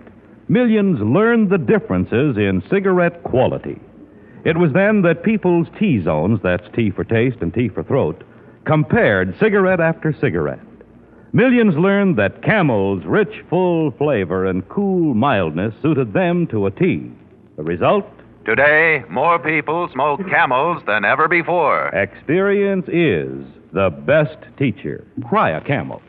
millions 0.47 0.99
learned 1.01 1.49
the 1.49 1.57
differences 1.57 2.37
in 2.37 2.63
cigarette 2.69 3.21
quality. 3.23 3.81
It 4.45 4.57
was 4.57 4.71
then 4.71 5.01
that 5.01 5.23
people's 5.23 5.67
T 5.77 6.01
zones, 6.01 6.39
that's 6.41 6.73
T 6.73 6.89
for 6.89 7.03
taste 7.03 7.39
and 7.41 7.53
T 7.53 7.67
for 7.67 7.83
throat, 7.83 8.23
compared 8.65 9.37
cigarette 9.39 9.81
after 9.81 10.13
cigarette. 10.13 10.59
Millions 11.33 11.75
learned 11.75 12.17
that 12.17 12.41
Camel's 12.43 13.03
rich, 13.03 13.43
full 13.49 13.91
flavor 13.91 14.45
and 14.45 14.67
cool 14.69 15.13
mildness 15.13 15.73
suited 15.81 16.13
them 16.13 16.47
to 16.47 16.65
a 16.65 16.71
T. 16.71 17.11
The 17.57 17.63
result? 17.63 18.05
Today, 18.47 19.03
more 19.09 19.37
people 19.39 19.89
smoke 19.91 20.21
camels 20.29 20.81
than 20.87 21.03
ever 21.03 21.27
before. 21.27 21.89
Experience 21.89 22.85
is 22.87 23.45
the 23.73 23.89
best 23.89 24.37
teacher. 24.57 25.05
Cry 25.27 25.49
a 25.49 25.59
camel. 25.59 26.01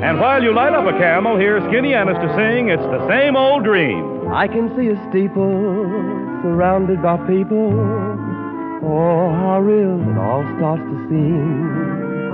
And 0.00 0.18
while 0.20 0.42
you 0.42 0.54
light 0.54 0.72
up 0.72 0.86
a 0.86 0.96
camel, 0.98 1.36
hear 1.38 1.60
Skinny 1.68 1.92
Ennis 1.92 2.16
sing 2.34 2.70
It's 2.70 2.80
the 2.80 3.06
Same 3.10 3.36
Old 3.36 3.62
Dream. 3.62 4.32
I 4.32 4.48
can 4.48 4.74
see 4.74 4.88
a 4.88 4.96
steeple 5.10 5.84
surrounded 6.40 7.02
by 7.02 7.18
people. 7.26 7.74
Oh, 8.88 9.28
how 9.36 9.60
real 9.60 10.00
it 10.00 10.16
all 10.16 10.44
starts 10.56 10.82
to 10.82 11.08
seem. 11.10 12.24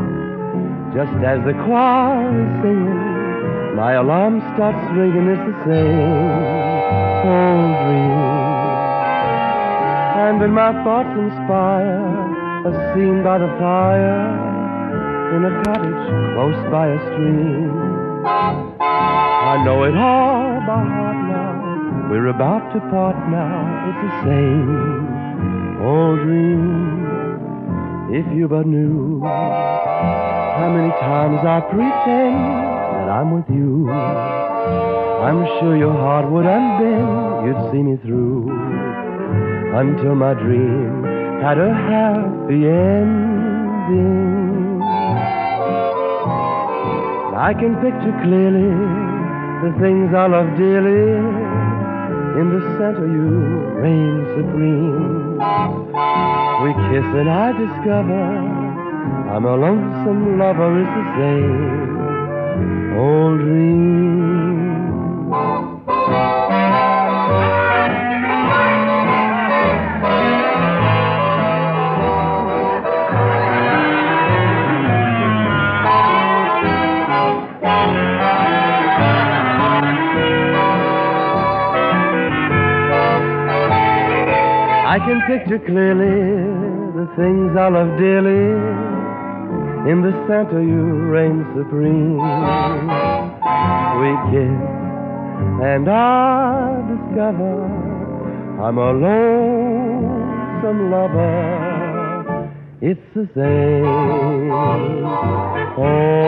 Just 0.95 1.13
as 1.27 1.45
the 1.45 1.55
choir 1.67 2.31
is 2.31 2.63
singing, 2.63 3.20
my 3.77 3.93
alarm 3.95 4.41
starts 4.55 4.83
ringing. 4.97 5.29
It's 5.29 5.47
the 5.47 5.57
same 5.65 6.01
old 7.27 7.75
dream. 7.85 8.51
And 10.21 10.41
then 10.41 10.53
my 10.53 10.73
thoughts 10.85 11.11
inspire 11.19 12.31
a 12.67 12.73
scene 12.93 13.23
by 13.23 13.39
the 13.39 13.49
fire 13.59 14.51
in 15.37 15.45
a 15.45 15.63
cottage 15.65 16.07
close 16.35 16.61
by 16.71 16.89
a 16.89 16.99
stream. 17.13 17.71
I 18.27 19.63
know 19.65 19.85
it 19.85 19.97
all 19.97 20.61
by 20.67 20.83
heart 20.85 21.17
now. 21.29 22.09
We're 22.11 22.29
about 22.29 22.73
to 22.75 22.81
part 22.91 23.17
now. 23.31 23.89
It's 23.89 24.01
the 24.07 24.13
same 24.31 25.83
old 25.83 26.21
dream. 26.21 27.01
If 28.13 28.27
you 28.37 28.49
but 28.49 28.67
knew 28.67 29.21
how 29.23 30.69
many 30.75 30.91
times 31.01 31.41
I 31.47 31.61
pretend 31.61 32.80
I'm 33.11 33.35
with 33.35 33.51
you, 33.51 33.91
I'm 33.91 35.45
sure 35.59 35.77
your 35.77 35.93
heart 35.93 36.31
would 36.31 36.47
unbend. 36.47 37.45
You'd 37.45 37.73
see 37.73 37.83
me 37.83 37.97
through 38.07 38.49
until 39.75 40.15
my 40.15 40.35
dream 40.35 41.03
had 41.43 41.59
a 41.59 41.75
happy 41.75 42.67
ending. 42.69 44.31
I 47.35 47.53
can 47.53 47.75
picture 47.83 48.15
clearly 48.23 48.71
the 49.65 49.73
things 49.83 50.15
I 50.15 50.27
love 50.29 50.57
dearly. 50.57 51.19
In 52.41 52.47
the 52.55 52.63
center 52.79 53.07
you 53.11 53.27
reign 53.83 54.23
supreme. 54.39 55.35
We 56.63 56.71
kiss 56.89 57.09
and 57.19 57.29
I 57.29 57.51
discover 57.59 58.23
I'm 59.35 59.45
a 59.45 59.57
lonesome 59.57 60.39
lover. 60.39 60.81
It's 60.81 60.95
the 60.95 61.05
same 61.19 61.91
old 63.01 63.39
dream. 63.41 64.91
I 84.93 84.99
can 85.07 85.21
picture 85.27 85.59
clearly 85.59 86.19
the 86.99 87.07
things 87.17 87.57
I 87.57 87.69
love 87.69 87.97
dearly. 87.97 88.90
In 89.89 90.03
the 90.03 90.13
center 90.29 90.63
you 90.63 90.83
reign 91.09 91.45
supreme. 91.57 92.17
We 94.01 94.11
kiss, 94.31 94.61
and 95.65 95.89
I 95.89 96.83
discover 96.91 97.65
I'm 98.61 98.77
a 98.77 98.93
lonesome 98.93 100.91
lover. 100.91 102.51
It's 102.83 103.01
the 103.15 103.27
same 103.35 103.87
old 105.79 106.21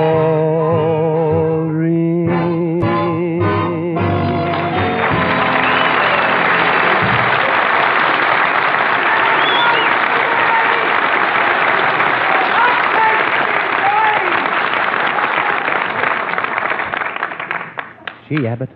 Gee, 18.32 18.46
Abbott, 18.46 18.70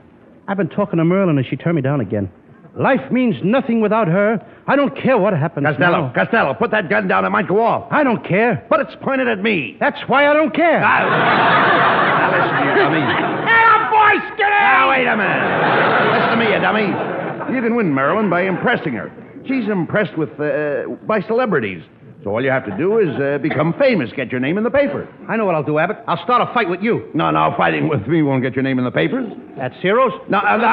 I've 0.49 0.59
been 0.59 0.69
talking 0.69 0.99
to 0.99 1.05
Merlin 1.05 1.39
and 1.39 1.47
she 1.47 1.57
turned 1.57 1.77
me 1.77 1.83
down 1.83 2.01
again. 2.03 2.31
Life 2.79 3.11
means 3.11 3.37
nothing 3.43 3.81
without 3.81 4.07
her. 4.07 4.39
I 4.67 4.77
don't 4.77 4.95
care 4.95 5.17
what 5.17 5.33
happens. 5.33 5.65
Costello, 5.67 6.09
now. 6.09 6.13
Costello, 6.13 6.53
put 6.53 6.73
that 6.73 6.91
gun 6.91 7.09
down. 7.09 7.25
It 7.25 7.31
might 7.31 7.49
go 7.49 7.65
off. 7.65 7.91
I 7.91 8.05
don't 8.05 8.23
care. 8.23 8.67
But 8.69 8.81
it's 8.81 8.95
pointed 9.01 9.29
at 9.29 9.43
me. 9.43 9.79
That's 9.81 9.99
why 10.09 10.29
I 10.29 10.35
don't 10.35 10.55
care. 10.55 10.81
Now 10.81 12.29
listen, 12.37 12.69
you 12.69 12.75
dummy. 12.77 13.01
boy, 13.01 14.35
Skinny! 14.35 14.51
Now, 14.61 14.91
wait 14.91 15.07
a 15.07 15.17
minute. 15.17 16.13
Listen 16.13 16.31
to 16.31 16.37
me, 16.37 16.53
you 16.53 16.61
dummy. 16.61 17.55
You 17.57 17.63
can 17.63 17.77
win 17.77 17.95
Marilyn 17.95 18.29
by 18.29 18.43
impressing 18.43 18.93
her. 18.93 19.11
She's 19.49 19.69
impressed 19.71 20.19
with 20.19 20.39
uh, 20.39 20.97
by 21.07 21.23
celebrities. 21.23 21.83
So 22.27 22.33
all 22.35 22.43
you 22.43 22.51
have 22.51 22.67
to 22.67 22.77
do 22.77 22.99
is 22.99 23.15
uh, 23.23 23.39
become 23.39 23.73
famous, 23.79 24.11
get 24.17 24.33
your 24.33 24.41
name 24.41 24.59
in 24.59 24.65
the 24.65 24.71
paper. 24.71 25.07
I 25.29 25.37
know 25.37 25.47
what 25.47 25.55
I'll 25.55 25.63
do, 25.63 25.79
Abbott. 25.79 25.99
I'll 26.09 26.19
start 26.25 26.43
a 26.43 26.53
fight 26.53 26.69
with 26.69 26.83
you. 26.83 27.09
No, 27.15 27.31
no, 27.31 27.55
fighting 27.57 27.89
with 27.89 28.05
me 28.09 28.21
won't 28.25 28.43
get 28.43 28.57
your 28.57 28.65
name 28.65 28.81
in 28.81 28.85
the 28.85 28.91
papers. 28.91 29.31
At 29.63 29.71
Ciro's? 29.81 30.11
No, 30.29 30.39
uh, 30.43 30.59
look. 30.59 30.67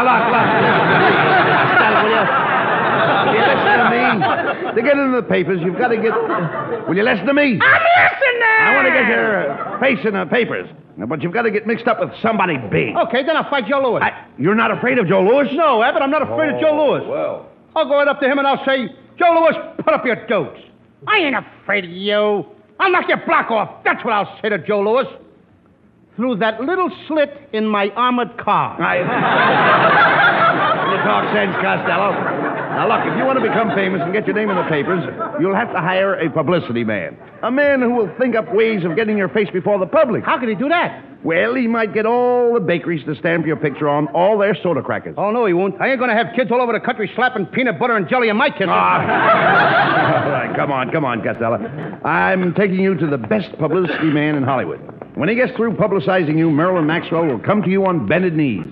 Will 2.02 2.10
you? 2.10 2.26
Listen 3.38 3.78
to 3.78 3.86
me? 3.94 4.02
To 4.74 4.82
get 4.82 4.98
into 4.98 5.14
the 5.22 5.28
papers, 5.30 5.60
you've 5.62 5.78
got 5.78 5.90
to 5.90 5.98
get. 5.98 6.90
Will 6.90 6.98
you 6.98 7.04
listen 7.04 7.28
to 7.28 7.36
me? 7.36 7.62
I'm 7.62 7.86
listening! 8.02 8.58
I 8.66 8.74
want 8.74 8.88
to 8.88 8.94
get 8.98 9.06
your 9.14 9.52
uh, 9.54 9.80
face 9.80 10.00
in 10.10 10.14
the 10.18 10.26
papers. 10.26 10.68
But 10.98 11.22
you've 11.22 11.34
got 11.34 11.44
to 11.44 11.52
get 11.52 11.68
mixed 11.68 11.86
up 11.86 12.00
with 12.00 12.10
somebody 12.24 12.58
big. 12.58 12.98
Okay, 12.98 13.22
then 13.24 13.38
I'll 13.38 13.48
fight 13.52 13.68
Joe 13.70 13.78
Louis. 13.92 14.02
I- 14.02 14.26
you're 14.40 14.56
not 14.56 14.72
afraid 14.76 14.98
of 14.98 15.06
Joe 15.06 15.22
Louis? 15.22 15.54
No, 15.54 15.84
Abbott, 15.84 16.02
I'm 16.02 16.10
not 16.10 16.24
afraid 16.24 16.56
of 16.56 16.60
Joe 16.60 16.74
Louis. 16.74 17.08
Well. 17.08 17.46
I'll 17.76 17.86
go 17.86 17.94
right 17.98 18.08
up 18.08 18.20
to 18.22 18.26
him 18.28 18.40
and 18.40 18.48
I'll 18.48 18.66
say, 18.66 18.88
Joe 19.20 19.38
Louis, 19.38 19.54
put 19.78 19.94
up 19.94 20.04
your 20.04 20.16
dukes. 20.26 20.60
I 21.08 21.18
ain't 21.18 21.36
afraid 21.36 21.86
of 21.86 21.92
you. 21.92 22.46
I'll 22.80 22.92
knock 22.92 23.06
your 23.08 23.24
block 23.26 23.52
off. 23.52 23.84
That's 23.84 24.04
what 24.04 24.14
I'll 24.14 24.40
say 24.42 24.50
to 24.50 24.58
Joe 24.58 24.82
Louis. 24.82 25.06
Through 26.16 26.38
that 26.38 26.62
little 26.62 26.90
slit 27.08 27.50
in 27.54 27.66
my 27.66 27.90
armored 27.96 28.38
car. 28.38 28.78
You 28.78 29.04
talk 31.04 31.34
sense, 31.34 31.56
Costello. 31.62 32.33
Now, 32.74 32.88
look, 32.90 33.06
if 33.06 33.18
you 33.18 33.24
want 33.24 33.38
to 33.38 33.46
become 33.46 33.70
famous 33.76 34.02
and 34.02 34.12
get 34.12 34.26
your 34.26 34.36
name 34.36 34.50
in 34.50 34.58
the 34.58 34.64
papers, 34.64 35.06
you'll 35.40 35.56
have 35.56 35.72
to 35.74 35.80
hire 35.80 36.16
a 36.16 36.30
publicity 36.30 36.84
man. 36.84 37.18
A 37.44 37.52
man 37.52 37.82
who 37.82 37.94
will 37.94 38.12
think 38.18 38.36
up 38.36 38.52
ways 38.54 38.84
of 38.84 38.96
getting 38.96 39.18
your 39.18 39.30
face 39.30 39.50
before 39.54 39.78
the 39.78 39.86
public. 39.86 40.24
How 40.24 40.40
can 40.40 40.50
he 40.50 40.56
do 40.56 40.70
that? 40.70 41.04
Well, 41.24 41.56
he 41.56 41.68
might 41.68 41.94
get 41.94 42.06
all 42.06 42.54
the 42.54 42.60
bakeries 42.60 43.06
to 43.06 43.16
stamp 43.16 43.46
your 43.46 43.56
picture 43.56 43.88
on 43.88 44.08
all 44.08 44.38
their 44.38 44.56
soda 44.62 44.82
crackers. 44.82 45.16
Oh, 45.18 45.32
no, 45.32 45.46
he 45.46 45.54
won't. 45.54 45.80
I 45.80 45.90
ain't 45.90 46.00
going 46.00 46.10
to 46.10 46.16
have 46.16 46.36
kids 46.36 46.52
all 46.52 46.62
over 46.62 46.74
the 46.74 46.80
country 46.80 47.12
slapping 47.16 47.46
peanut 47.46 47.80
butter 47.80 47.96
and 47.96 48.10
jelly 48.10 48.30
in 48.30 48.38
my 48.38 48.50
kitchen. 48.50 48.70
Ah. 48.70 50.24
all 50.26 50.32
right, 50.32 50.56
come 50.56 50.72
on, 50.72 50.92
come 50.92 51.06
on, 51.06 51.24
Costello. 51.24 51.58
I'm 52.04 52.54
taking 52.56 52.80
you 52.80 52.96
to 52.96 53.08
the 53.08 53.18
best 53.18 53.58
publicity 53.58 54.08
man 54.08 54.36
in 54.36 54.44
Hollywood. 54.44 54.82
When 55.16 55.30
he 55.30 55.36
gets 55.36 55.56
through 55.56 55.74
publicizing 55.74 56.38
you, 56.38 56.50
Marilyn 56.50 56.88
Maxwell 56.88 57.26
will 57.26 57.40
come 57.40 57.62
to 57.62 57.70
you 57.70 57.86
on 57.86 58.08
bended 58.08 58.36
knees. 58.36 58.66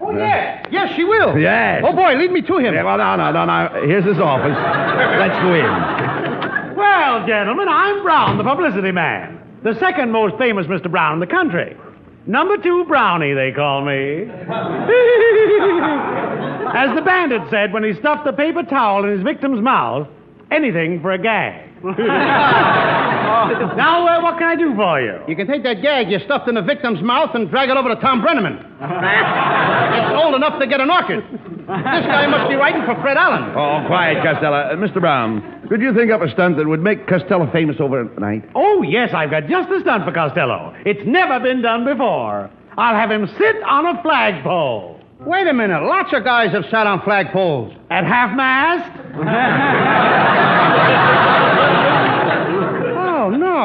Oh, 0.00 0.12
yes. 0.16 0.66
Yes, 0.70 0.94
she 0.96 1.04
will. 1.04 1.36
Yes. 1.38 1.82
Oh, 1.84 1.92
boy, 1.92 2.14
lead 2.14 2.30
me 2.30 2.42
to 2.42 2.58
him. 2.58 2.74
Yeah, 2.74 2.84
well, 2.84 2.98
no, 2.98 3.16
no, 3.16 3.32
no, 3.32 3.44
no. 3.44 3.86
Here's 3.86 4.04
his 4.04 4.18
office. 4.18 4.56
Let's 5.18 5.36
go 5.42 5.54
in. 5.54 6.76
Well, 6.76 7.26
gentlemen, 7.26 7.68
I'm 7.68 8.02
Brown, 8.02 8.38
the 8.38 8.44
publicity 8.44 8.92
man. 8.92 9.40
The 9.64 9.74
second 9.80 10.12
most 10.12 10.36
famous 10.38 10.66
Mr. 10.66 10.88
Brown 10.90 11.14
in 11.14 11.20
the 11.20 11.26
country. 11.26 11.76
Number 12.26 12.56
two 12.58 12.84
Brownie, 12.84 13.34
they 13.34 13.50
call 13.52 13.84
me. 13.84 14.22
As 16.74 16.94
the 16.94 17.02
bandit 17.02 17.42
said 17.50 17.72
when 17.72 17.82
he 17.82 17.94
stuffed 17.94 18.26
a 18.26 18.32
paper 18.32 18.62
towel 18.62 19.04
in 19.04 19.10
his 19.10 19.22
victim's 19.22 19.60
mouth, 19.60 20.06
anything 20.50 21.00
for 21.00 21.10
a 21.10 21.18
gag. 21.18 21.67
now, 23.76 24.06
uh, 24.06 24.20
what 24.20 24.36
can 24.38 24.48
I 24.48 24.56
do 24.56 24.74
for 24.74 25.00
you? 25.00 25.20
You 25.28 25.36
can 25.36 25.46
take 25.46 25.62
that 25.62 25.80
gag 25.80 26.10
you 26.10 26.18
stuffed 26.24 26.48
in 26.48 26.56
the 26.56 26.62
victim's 26.62 27.00
mouth 27.02 27.30
and 27.34 27.48
drag 27.48 27.70
it 27.70 27.76
over 27.76 27.94
to 27.94 28.00
Tom 28.00 28.20
Breneman. 28.20 28.58
it's 28.80 30.12
old 30.16 30.34
enough 30.34 30.58
to 30.58 30.66
get 30.66 30.80
an 30.80 30.90
orchid. 30.90 31.22
This 31.30 32.06
guy 32.10 32.26
must 32.26 32.48
be 32.48 32.56
writing 32.56 32.82
for 32.84 33.00
Fred 33.00 33.16
Allen. 33.16 33.54
Oh, 33.54 33.84
quiet, 33.86 34.24
Costello. 34.24 34.56
Uh, 34.56 34.74
Mr. 34.74 35.00
Brown, 35.00 35.66
could 35.68 35.80
you 35.80 35.94
think 35.94 36.10
up 36.10 36.20
a 36.20 36.30
stunt 36.32 36.56
that 36.56 36.66
would 36.66 36.82
make 36.82 37.06
Costello 37.06 37.48
famous 37.52 37.76
overnight? 37.78 38.42
Oh, 38.56 38.82
yes, 38.82 39.10
I've 39.14 39.30
got 39.30 39.46
just 39.46 39.68
the 39.68 39.78
stunt 39.80 40.04
for 40.04 40.12
Costello. 40.12 40.74
It's 40.84 41.06
never 41.06 41.38
been 41.38 41.62
done 41.62 41.84
before. 41.84 42.50
I'll 42.76 42.94
have 42.96 43.10
him 43.10 43.28
sit 43.38 43.62
on 43.62 43.86
a 43.86 44.02
flagpole. 44.02 44.98
Wait 45.20 45.46
a 45.46 45.52
minute. 45.52 45.82
Lots 45.82 46.12
of 46.12 46.24
guys 46.24 46.52
have 46.52 46.64
sat 46.70 46.86
on 46.86 47.00
flagpoles. 47.00 47.76
At 47.90 48.04
half 48.04 48.36
mast? 48.36 48.98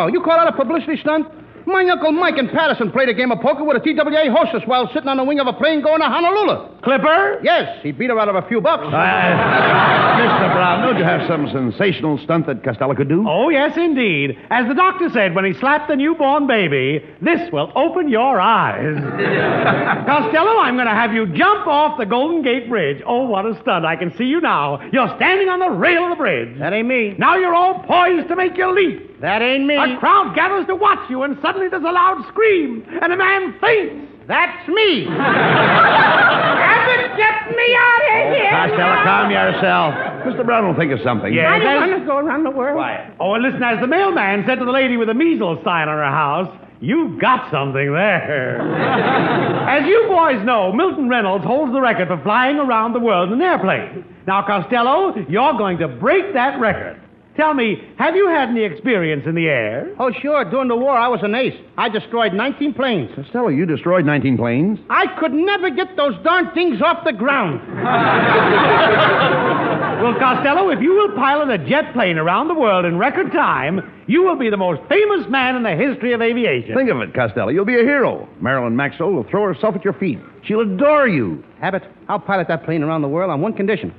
no. 0.03 0.13
You 0.13 0.21
call 0.21 0.37
that 0.37 0.47
a 0.47 0.55
publicity 0.55 0.97
stunt? 0.97 1.27
My 1.65 1.87
Uncle 1.87 2.11
Mike 2.11 2.37
in 2.37 2.49
Paterson 2.49 2.91
played 2.91 3.07
a 3.07 3.13
game 3.13 3.31
of 3.31 3.39
poker 3.39 3.63
with 3.63 3.77
a 3.77 3.79
TWA 3.79 4.29
hostess 4.35 4.63
while 4.67 4.91
sitting 4.93 5.07
on 5.07 5.15
the 5.15 5.23
wing 5.23 5.39
of 5.39 5.47
a 5.47 5.53
plane 5.53 5.81
going 5.81 6.01
to 6.01 6.07
Honolulu. 6.07 6.81
Clipper? 6.81 7.39
Yes, 7.41 7.81
he 7.81 7.93
beat 7.93 8.09
her 8.09 8.19
out 8.19 8.27
of 8.27 8.35
a 8.35 8.45
few 8.49 8.59
bucks. 8.59 8.83
Uh, 8.83 8.89
Mr. 8.91 10.53
Brown, 10.53 10.81
don't 10.81 10.97
you 10.97 11.05
have 11.05 11.25
some 11.25 11.47
sensational 11.53 12.17
stunt 12.17 12.47
that 12.47 12.65
Costello 12.65 12.93
could 12.95 13.07
do? 13.07 13.23
Oh, 13.25 13.47
yes, 13.47 13.77
indeed. 13.77 14.37
As 14.49 14.67
the 14.67 14.73
doctor 14.73 15.09
said 15.09 15.35
when 15.35 15.45
he 15.45 15.53
slapped 15.53 15.87
the 15.87 15.95
newborn 15.95 16.47
baby, 16.47 17.01
this 17.21 17.49
will 17.53 17.71
open 17.77 18.09
your 18.09 18.41
eyes. 18.41 18.97
Costello, 20.05 20.59
I'm 20.59 20.75
going 20.75 20.87
to 20.87 20.91
have 20.91 21.13
you 21.13 21.27
jump 21.27 21.65
off 21.65 21.97
the 21.97 22.05
Golden 22.05 22.43
Gate 22.43 22.67
Bridge. 22.67 23.01
Oh, 23.05 23.23
what 23.27 23.45
a 23.45 23.57
stunt. 23.61 23.85
I 23.85 23.95
can 23.95 24.15
see 24.17 24.25
you 24.25 24.41
now. 24.41 24.81
You're 24.91 25.15
standing 25.15 25.47
on 25.47 25.59
the 25.59 25.69
rail 25.69 26.03
of 26.03 26.09
the 26.09 26.15
bridge. 26.17 26.59
That 26.59 26.73
ain't 26.73 26.89
me. 26.89 27.15
Now 27.17 27.37
you're 27.37 27.55
all 27.55 27.83
poised 27.83 28.27
to 28.27 28.35
make 28.35 28.57
your 28.57 28.73
leap. 28.73 29.12
That 29.23 29.39
ain't 29.41 29.63
me. 29.63 29.79
A 29.79 29.95
crowd 30.03 30.35
gathers 30.35 30.67
to 30.67 30.75
watch 30.75 31.07
you, 31.09 31.23
and 31.23 31.39
suddenly 31.41 31.69
there's 31.71 31.87
a 31.87 31.95
loud 31.95 32.19
scream, 32.27 32.83
and 33.01 33.07
a 33.07 33.15
man 33.15 33.55
faints. 33.63 34.11
That's 34.27 34.67
me. 34.67 35.07
Abbott, 35.15 37.15
get 37.15 37.47
me 37.55 37.67
out 37.71 38.03
of 38.03 38.19
oh, 38.19 38.35
here. 38.35 38.51
Costello, 38.51 38.99
calm 39.07 39.31
yourself. 39.31 39.95
Mr. 40.27 40.43
Brown 40.45 40.67
will 40.67 40.75
think 40.75 40.91
of 40.91 40.99
something. 41.07 41.33
Yes, 41.33 41.47
I 41.47 41.55
as- 41.55 41.63
don't 41.63 41.89
want 41.89 42.03
to 42.03 42.05
go 42.05 42.17
around 42.17 42.43
the 42.43 42.51
world. 42.51 42.75
Quiet. 42.75 43.15
Oh, 43.21 43.35
and 43.35 43.43
listen, 43.43 43.63
as 43.63 43.79
the 43.79 43.87
mailman 43.87 44.43
said 44.45 44.59
to 44.59 44.65
the 44.65 44.71
lady 44.75 44.97
with 44.97 45.07
the 45.07 45.13
measles 45.13 45.59
sign 45.63 45.87
on 45.87 45.95
her 45.95 46.03
house, 46.03 46.51
you've 46.81 47.21
got 47.21 47.49
something 47.49 47.93
there. 47.93 48.59
as 49.71 49.87
you 49.87 50.03
boys 50.11 50.43
know, 50.45 50.73
Milton 50.73 51.07
Reynolds 51.07 51.45
holds 51.45 51.71
the 51.71 51.79
record 51.79 52.09
for 52.09 52.19
flying 52.23 52.57
around 52.57 52.91
the 52.91 52.99
world 52.99 53.31
in 53.31 53.39
an 53.39 53.41
airplane. 53.41 54.03
Now, 54.27 54.45
Costello, 54.45 55.15
you're 55.29 55.57
going 55.57 55.77
to 55.77 55.87
break 55.87 56.33
that 56.33 56.59
record. 56.59 56.99
Tell 57.35 57.55
me, 57.55 57.77
have 57.97 58.15
you 58.15 58.27
had 58.27 58.49
any 58.49 58.63
experience 58.63 59.23
in 59.25 59.33
the 59.33 59.47
air? 59.47 59.95
Oh, 59.99 60.11
sure. 60.21 60.45
During 60.51 60.67
the 60.67 60.75
war, 60.75 60.95
I 60.95 61.07
was 61.07 61.21
an 61.23 61.33
ace. 61.33 61.55
I 61.77 61.89
destroyed 61.89 62.33
19 62.33 62.75
planes. 62.75 63.09
Costello, 63.15 63.47
you 63.47 63.65
destroyed 63.65 64.05
19 64.05 64.37
planes. 64.37 64.77
I 64.89 65.07
could 65.19 65.33
never 65.33 65.71
get 65.71 65.97
those 65.97 66.13
darn 66.23 66.51
things 66.53 66.79
off 66.81 67.03
the 67.03 67.13
ground. 67.13 67.61
Well, 70.03 70.19
Costello, 70.19 70.69
if 70.69 70.81
you 70.81 70.93
will 70.93 71.15
pilot 71.15 71.49
a 71.49 71.69
jet 71.69 71.93
plane 71.93 72.17
around 72.17 72.49
the 72.49 72.53
world 72.53 72.83
in 72.83 72.97
record 72.97 73.31
time, 73.31 74.03
you 74.05 74.23
will 74.23 74.35
be 74.35 74.49
the 74.49 74.57
most 74.57 74.81
famous 74.89 75.25
man 75.29 75.55
in 75.55 75.63
the 75.63 75.77
history 75.77 76.11
of 76.11 76.21
aviation. 76.21 76.75
Think 76.75 76.89
of 76.89 76.99
it, 76.99 77.13
Costello. 77.13 77.49
You'll 77.49 77.63
be 77.63 77.79
a 77.79 77.83
hero. 77.83 78.27
Marilyn 78.41 78.75
Maxwell 78.75 79.13
will 79.13 79.23
throw 79.23 79.45
herself 79.45 79.75
at 79.75 79.85
your 79.85 79.93
feet. 79.93 80.19
She'll 80.43 80.59
adore 80.59 81.07
you. 81.07 81.41
Abbott, 81.61 81.83
I'll 82.09 82.19
pilot 82.19 82.49
that 82.49 82.65
plane 82.65 82.83
around 82.83 83.01
the 83.01 83.07
world 83.07 83.31
on 83.31 83.39
one 83.39 83.53
condition. 83.53 83.95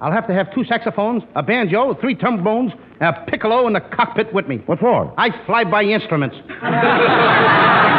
I'll 0.00 0.12
have 0.12 0.26
to 0.26 0.34
have 0.34 0.54
two 0.54 0.64
saxophones, 0.64 1.22
a 1.34 1.42
banjo, 1.42 1.94
three 2.00 2.14
trombones, 2.14 2.72
a 3.00 3.12
piccolo 3.28 3.66
in 3.66 3.72
the 3.72 3.80
cockpit 3.80 4.32
with 4.34 4.46
me. 4.46 4.58
What 4.66 4.78
for? 4.78 5.12
I 5.18 5.30
fly 5.46 5.64
by 5.64 5.82
instruments. 5.84 6.36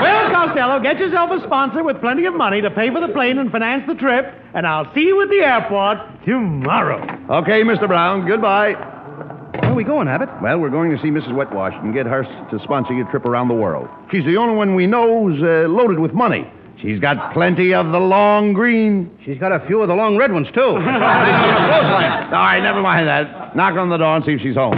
Well, 0.00 0.30
Costello, 0.32 0.80
get 0.80 0.98
yourself 0.98 1.30
a 1.30 1.44
sponsor 1.44 1.82
with 1.84 2.00
plenty 2.00 2.24
of 2.24 2.32
money 2.34 2.62
to 2.62 2.70
pay 2.70 2.90
for 2.90 3.00
the 3.06 3.12
plane 3.12 3.36
and 3.36 3.50
finance 3.52 3.82
the 3.86 3.94
trip, 3.96 4.24
and 4.54 4.66
I'll 4.66 4.90
see 4.94 5.02
you 5.02 5.20
at 5.20 5.28
the 5.28 5.40
airport 5.44 5.98
tomorrow. 6.24 7.02
Okay, 7.42 7.62
Mr. 7.62 7.86
Brown. 7.86 8.26
Goodbye. 8.26 8.72
Where 8.72 9.72
are 9.72 9.74
we 9.74 9.84
going, 9.84 10.08
Abbott? 10.08 10.30
Well, 10.42 10.58
we're 10.58 10.70
going 10.70 10.90
to 10.96 11.02
see 11.02 11.08
Mrs. 11.08 11.34
Wetwash 11.34 11.74
and 11.82 11.92
get 11.92 12.06
her 12.06 12.22
to 12.22 12.58
sponsor 12.64 12.94
your 12.94 13.10
trip 13.10 13.26
around 13.26 13.48
the 13.48 13.54
world. 13.54 13.88
She's 14.10 14.24
the 14.24 14.36
only 14.38 14.54
one 14.54 14.74
we 14.74 14.86
know 14.86 15.22
who's 15.28 15.42
uh, 15.42 15.68
loaded 15.68 15.98
with 15.98 16.14
money. 16.14 16.50
She's 16.82 16.98
got 16.98 17.34
plenty 17.34 17.74
of 17.74 17.92
the 17.92 17.98
long 17.98 18.54
green. 18.54 19.10
She's 19.24 19.38
got 19.38 19.52
a 19.52 19.60
few 19.66 19.82
of 19.82 19.88
the 19.88 19.94
long 19.94 20.16
red 20.16 20.32
ones, 20.32 20.46
too. 20.54 20.60
All 20.62 20.78
right, 20.78 22.60
never 22.62 22.80
mind 22.80 23.06
that. 23.06 23.54
Knock 23.54 23.74
on 23.76 23.90
the 23.90 23.98
door 23.98 24.16
and 24.16 24.24
see 24.24 24.32
if 24.32 24.40
she's 24.40 24.54
home. 24.54 24.74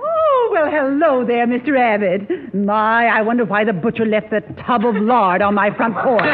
Oh, 0.00 0.50
well, 0.52 0.68
hello 0.68 1.24
there, 1.24 1.46
Mr. 1.46 1.78
Abbott. 1.78 2.52
My, 2.52 3.06
I 3.06 3.22
wonder 3.22 3.44
why 3.44 3.62
the 3.64 3.72
butcher 3.72 4.04
left 4.04 4.30
the 4.30 4.40
tub 4.66 4.84
of 4.84 4.96
lard 4.96 5.40
on 5.40 5.54
my 5.54 5.70
front 5.76 5.94
porch. 5.94 6.22
oh, 6.24 6.26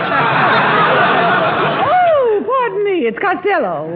pardon 2.46 2.84
me, 2.84 3.06
it's 3.06 3.18
Costello. 3.18 3.92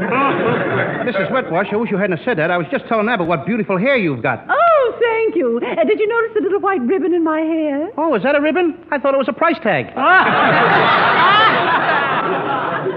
Mrs. 1.06 1.30
Wetwash, 1.32 1.68
I 1.72 1.76
wish 1.76 1.90
you 1.90 1.96
hadn't 1.96 2.20
said 2.24 2.38
that. 2.38 2.50
I 2.50 2.58
was 2.58 2.66
just 2.70 2.86
telling 2.88 3.08
Abbott 3.08 3.26
what 3.26 3.46
beautiful 3.46 3.78
hair 3.78 3.96
you've 3.96 4.22
got. 4.22 4.44
Oh, 4.48 4.98
thank 5.00 5.34
you. 5.36 5.58
Uh, 5.58 5.84
did 5.84 5.98
you 5.98 6.06
notice 6.08 6.30
the 6.34 6.40
little 6.42 6.60
white 6.60 6.80
ribbon 6.82 7.14
in 7.14 7.24
my 7.24 7.40
hair? 7.40 7.90
Oh, 7.96 8.14
is 8.14 8.22
that 8.22 8.34
a 8.34 8.40
ribbon? 8.40 8.76
I 8.90 8.98
thought 8.98 9.14
it 9.14 9.18
was 9.18 9.28
a 9.28 9.32
price 9.32 9.56
tag. 9.62 9.86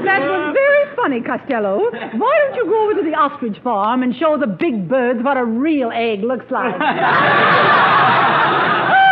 That 0.04 0.20
was 0.20 0.54
very 0.54 0.96
funny, 0.98 1.22
Costello. 1.22 1.78
Why 1.80 2.40
don't 2.42 2.56
you 2.56 2.66
go 2.66 2.84
over 2.84 2.94
to 3.02 3.10
the 3.10 3.16
ostrich 3.16 3.58
farm 3.64 4.04
and 4.04 4.14
show 4.16 4.38
the 4.38 4.48
big 4.48 4.90
birds 4.90 5.24
what 5.24 5.38
a 5.38 5.46
real 5.46 5.92
egg 5.94 6.24
looks 6.24 6.46
like? 6.52 6.76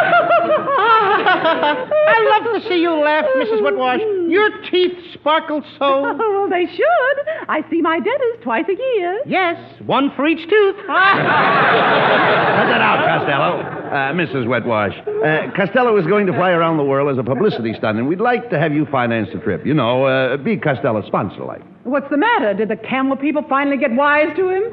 I 2.08 2.40
love 2.40 2.62
to 2.62 2.68
see 2.70 2.82
you 2.82 2.92
laugh, 2.92 3.26
Mrs. 3.38 3.62
Wetwash. 3.64 4.02
Your 4.30 4.50
teeth 4.70 4.92
sparkle 5.14 5.62
so. 5.80 6.02
well, 6.02 6.50
they 6.50 6.66
should. 6.66 7.16
I 7.48 7.64
see 7.70 7.82
my 7.82 8.00
dentist 8.00 8.44
twice 8.44 8.66
a 8.68 8.74
year. 8.98 9.22
Yes, 9.26 9.58
one 9.86 10.12
for 10.16 10.28
each 10.28 10.48
tooth. 10.50 10.76
Cut 10.88 12.68
that 12.68 12.82
out, 12.82 13.06
Costello. 13.06 13.62
Uh, 13.92 14.14
Mrs. 14.14 14.48
Wetwash. 14.48 14.94
Uh, 15.08 15.52
Costello 15.56 15.98
is 15.98 16.06
going 16.08 16.26
to 16.28 16.34
fly 16.34 16.52
around 16.52 16.78
the 16.78 16.84
world 16.84 17.12
as 17.12 17.18
a 17.18 17.24
publicity 17.24 17.74
stunt, 17.78 17.98
and 17.98 18.08
we'd 18.08 18.22
like 18.22 18.50
to 18.50 18.60
have 18.60 18.74
you 18.74 18.86
finance 18.92 19.30
the 19.34 19.40
trip. 19.40 19.66
You 19.66 19.74
know, 19.74 20.06
uh, 20.06 20.38
be 20.38 20.58
Costello's 20.58 21.06
sponsor, 21.08 21.44
like. 21.44 21.62
What's 21.84 22.10
the 22.10 22.18
matter? 22.18 22.54
Did 22.54 22.70
the 22.70 22.76
camel 22.78 23.18
people 23.18 23.44
finally 23.50 23.78
get 23.78 23.92
wise 23.94 24.36
to 24.38 24.50
him? 24.50 24.64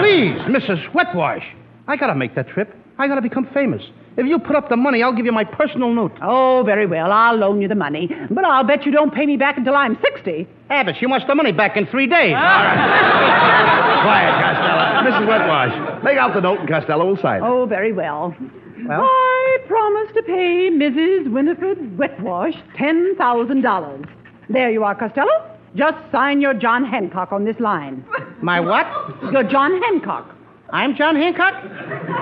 Please, 0.00 0.36
Mrs. 0.50 0.92
Wetwash. 0.92 1.44
I 1.86 1.96
gotta 1.96 2.14
make 2.14 2.34
that 2.34 2.48
trip. 2.48 2.74
I 2.98 3.06
gotta 3.08 3.22
become 3.22 3.46
famous. 3.54 3.82
If 4.16 4.26
you 4.26 4.38
put 4.38 4.56
up 4.56 4.68
the 4.68 4.76
money, 4.76 5.02
I'll 5.02 5.14
give 5.14 5.24
you 5.26 5.32
my 5.32 5.44
personal 5.44 5.92
note. 5.94 6.12
Oh, 6.20 6.62
very 6.66 6.86
well. 6.86 7.12
I'll 7.12 7.36
loan 7.36 7.62
you 7.62 7.68
the 7.68 7.74
money. 7.74 8.08
But 8.30 8.44
I'll 8.44 8.64
bet 8.64 8.84
you 8.84 8.92
don't 8.92 9.14
pay 9.14 9.24
me 9.24 9.36
back 9.36 9.56
until 9.56 9.74
I'm 9.76 9.96
60. 10.02 10.46
Abbott, 10.68 10.96
she 10.98 11.06
wants 11.06 11.26
the 11.26 11.34
money 11.34 11.52
back 11.52 11.76
in 11.76 11.86
three 11.86 12.06
days. 12.06 12.34
Ah. 12.36 12.58
All 12.58 12.64
right. 12.64 14.02
Quiet, 14.02 14.34
Costello. 14.42 14.80
Mrs. 15.10 15.26
Wetwash, 15.28 16.02
make 16.04 16.18
out 16.18 16.34
the 16.34 16.40
note 16.40 16.60
and 16.60 16.68
Costello 16.68 17.06
will 17.06 17.16
sign 17.18 17.42
it. 17.42 17.46
Oh, 17.46 17.66
very 17.66 17.92
well. 17.92 18.34
Well? 18.86 19.00
I 19.02 19.58
promise 19.68 20.12
to 20.14 20.22
pay 20.22 20.70
Mrs. 20.72 21.30
Winifred 21.30 21.98
Wetwash 21.98 22.54
$10,000. 22.78 24.08
There 24.48 24.70
you 24.70 24.84
are, 24.84 24.94
Costello. 24.94 25.56
Just 25.76 25.98
sign 26.10 26.40
your 26.40 26.54
John 26.54 26.84
Hancock 26.84 27.30
on 27.32 27.44
this 27.44 27.58
line. 27.60 28.04
My 28.42 28.58
what? 28.58 28.86
Your 29.32 29.44
John 29.44 29.80
Hancock. 29.82 30.34
I'm 30.72 30.94
John 30.96 31.16
Hancock? 31.16 31.54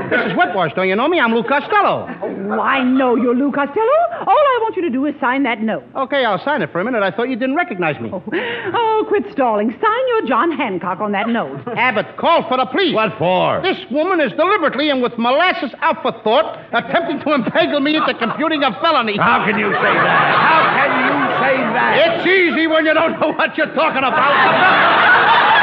Mrs. 0.08 0.36
Wetwash, 0.36 0.72
don't 0.74 0.88
you 0.88 0.96
know 0.96 1.08
me? 1.08 1.20
I'm 1.20 1.34
Lou 1.34 1.42
Costello. 1.42 2.08
Oh, 2.22 2.60
I 2.60 2.82
know 2.82 3.14
you're 3.14 3.34
Lou 3.34 3.52
Costello. 3.52 3.98
All 4.20 4.28
I 4.28 4.58
want 4.62 4.74
you 4.76 4.82
to 4.82 4.90
do 4.90 5.04
is 5.04 5.14
sign 5.20 5.42
that 5.42 5.60
note. 5.60 5.84
Okay, 5.94 6.24
I'll 6.24 6.42
sign 6.44 6.62
it 6.62 6.72
for 6.72 6.80
a 6.80 6.84
minute. 6.84 7.02
I 7.02 7.10
thought 7.10 7.28
you 7.28 7.36
didn't 7.36 7.56
recognize 7.56 8.00
me. 8.00 8.08
Oh, 8.12 8.22
oh 8.32 9.04
quit 9.08 9.24
stalling. 9.32 9.70
Sign 9.70 10.04
your 10.08 10.26
John 10.26 10.50
Hancock 10.52 11.00
on 11.00 11.12
that 11.12 11.28
note. 11.28 11.60
Abbott, 11.76 12.16
call 12.16 12.48
for 12.48 12.56
the 12.56 12.66
police. 12.66 12.94
What 12.94 13.18
for? 13.18 13.60
This 13.62 13.78
woman 13.90 14.20
is 14.20 14.32
deliberately 14.32 14.88
and 14.88 15.02
with 15.02 15.12
molasses 15.18 15.70
afterthought 15.80 16.64
attempting 16.72 17.20
to 17.20 17.34
inveigle 17.34 17.80
me 17.80 17.96
into 17.96 18.14
computing 18.14 18.62
a 18.64 18.72
felony. 18.80 19.18
How 19.18 19.44
can 19.44 19.58
you 19.58 19.68
say 19.72 19.92
that? 19.92 20.36
How 20.40 20.62
can 20.72 20.90
you 21.04 21.12
say 21.36 21.56
that? 21.76 21.92
It's 22.00 22.26
easy 22.26 22.66
when 22.66 22.86
you 22.86 22.94
don't 22.94 23.20
know 23.20 23.32
what 23.32 23.56
you're 23.58 23.74
talking 23.74 24.04
about. 24.04 25.57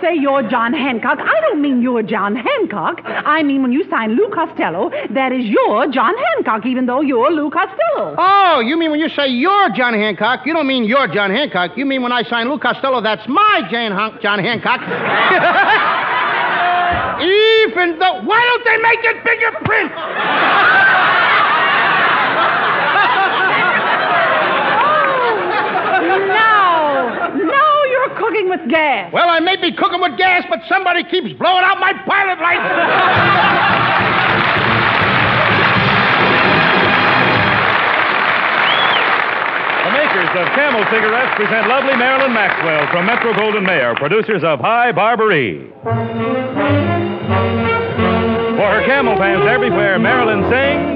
say 0.00 0.14
you're 0.14 0.42
John 0.48 0.72
Hancock, 0.72 1.18
I 1.20 1.40
don't 1.42 1.60
mean 1.60 1.82
you're 1.82 2.02
John 2.02 2.36
Hancock. 2.36 3.00
I 3.04 3.42
mean 3.42 3.62
when 3.62 3.72
you 3.72 3.88
sign 3.90 4.16
Lou 4.16 4.28
Costello, 4.34 4.90
that 5.10 5.32
is 5.32 5.44
your 5.44 5.86
John 5.88 6.14
Hancock, 6.34 6.66
even 6.66 6.86
though 6.86 7.00
you're 7.00 7.30
Lou 7.30 7.50
Costello. 7.50 8.14
Oh, 8.18 8.60
you 8.60 8.76
mean 8.76 8.90
when 8.90 9.00
you 9.00 9.08
say 9.10 9.28
you're 9.28 9.70
John 9.70 9.94
Hancock, 9.94 10.46
you 10.46 10.52
don't 10.52 10.66
mean 10.66 10.84
you're 10.84 11.08
John 11.08 11.30
Hancock. 11.30 11.76
You 11.76 11.86
mean 11.86 12.02
when 12.02 12.12
I 12.12 12.22
sign 12.24 12.48
Lou 12.48 12.58
Costello, 12.58 13.00
that's 13.02 13.26
my 13.28 13.62
Jane 13.70 13.92
John 14.22 14.38
Hancock. 14.38 14.80
even 17.20 17.98
though, 17.98 18.22
why 18.22 18.40
don't 18.44 18.64
they 18.64 18.76
make 18.78 19.00
it 19.04 19.24
bigger 19.24 19.52
print? 19.64 19.92
Oh, 26.00 26.16
no 26.26 26.57
be 29.60 29.76
cooking 29.76 30.00
with 30.00 30.16
gas, 30.16 30.44
but 30.48 30.60
somebody 30.68 31.04
keeps 31.04 31.32
blowing 31.38 31.64
out 31.64 31.78
my 31.80 31.92
pilot 32.06 32.38
light. 32.40 32.62
The 39.84 39.90
makers 39.92 40.30
of 40.36 40.46
Camel 40.54 40.84
cigarettes 40.90 41.34
present 41.36 41.68
lovely 41.68 41.96
Marilyn 41.96 42.32
Maxwell 42.32 42.86
from 42.92 43.06
Metro 43.06 43.32
Goldwyn 43.32 43.66
Mayer, 43.66 43.94
producers 43.96 44.42
of 44.44 44.60
High 44.60 44.92
Barbary. 44.92 45.70
For 48.56 48.66
her 48.66 48.84
Camel 48.86 49.16
fans 49.16 49.46
everywhere, 49.46 49.98
Marilyn 49.98 50.48
sings. 50.50 50.87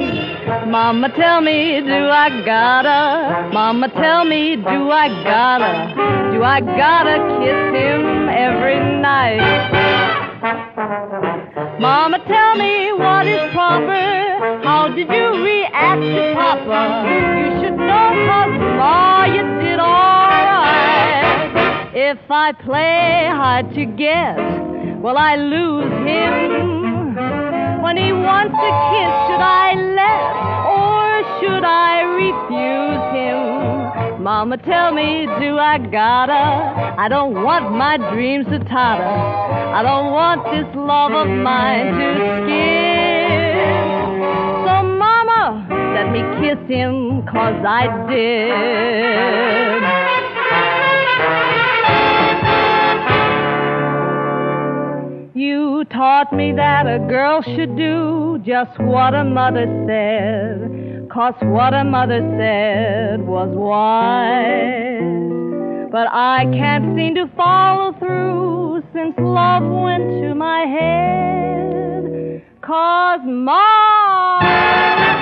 Mama, 0.72 1.11
tell 1.11 1.42
me, 1.42 1.82
do 1.82 2.08
I 2.08 2.30
gotta? 2.46 3.52
Mama, 3.52 3.90
tell 3.90 4.24
me, 4.24 4.56
do 4.56 4.90
I 4.90 5.08
gotta? 5.22 6.32
Do 6.32 6.42
I 6.42 6.61
gotta 6.61 7.18
kiss 7.44 7.76
him 7.76 8.26
every 8.30 8.80
night? 9.02 9.37
Mama, 11.78 12.24
tell 12.26 12.56
me 12.56 12.90
what 12.94 13.26
is 13.26 13.52
proper. 13.52 14.64
How 14.64 14.88
did 14.88 15.08
you 15.11 15.44
react 15.44 16.00
to 16.00 16.32
Papa? 16.40 17.04
You 17.37 17.61
should 17.61 17.76
know, 17.76 18.08
cause 18.24 18.56
Ma, 18.78 19.24
you 19.26 19.42
did 19.61 19.78
alright. 19.78 21.52
If 21.94 22.30
I 22.30 22.52
play 22.52 23.28
hard 23.30 23.74
to 23.74 23.85
get, 23.85 24.38
will 25.02 25.18
I 25.18 25.37
lose 25.37 25.92
him? 26.08 26.72
When 27.82 27.98
he 27.98 28.11
wants 28.14 28.54
a 28.54 28.72
kiss, 28.88 29.12
should 29.28 29.42
I 29.42 29.74
let 29.76 30.62
should 31.42 31.64
I 31.64 32.02
refuse 32.22 33.02
him? 33.18 34.22
Mama, 34.22 34.57
tell 34.59 34.92
me, 34.92 35.26
do 35.40 35.59
I 35.59 35.78
gotta? 35.78 36.94
I 37.00 37.09
don't 37.09 37.42
want 37.42 37.72
my 37.72 37.96
dreams 38.12 38.46
to 38.46 38.61
totter. 38.61 39.02
I 39.02 39.83
don't 39.83 40.12
want 40.12 40.44
this 40.55 40.72
love 40.76 41.11
of 41.11 41.26
mine 41.26 41.98
to 41.98 42.14
skip. 42.38 43.57
So, 44.62 44.74
Mama, 45.02 45.66
let 45.96 46.12
me 46.12 46.22
kiss 46.38 46.61
him, 46.68 47.26
cause 47.26 47.64
I 47.66 47.88
did. 48.09 49.33
You 55.35 55.85
taught 55.90 56.33
me 56.33 56.52
that 56.52 56.87
a 56.87 57.00
girl 57.09 57.42
should 57.42 57.76
do 57.76 58.40
just 58.44 58.78
what 58.78 59.14
a 59.14 59.24
mother 59.24 59.66
said, 59.88 60.91
cause 61.12 61.35
what 61.42 61.75
a 61.75 61.85
mother 61.85 62.20
said 62.38 63.20
was 63.27 63.51
wise. 63.53 65.03
But 65.92 66.09
I 66.09 66.46
can't 66.53 66.96
seem 66.96 67.14
to 67.16 67.27
follow 67.37 67.92
through 67.98 68.83
since 68.94 69.14
love 69.18 69.62
went 69.62 70.09
to 70.22 70.35
my 70.35 70.61
head, 70.61 72.42
cause 72.62 73.20
Ma, 73.27 74.40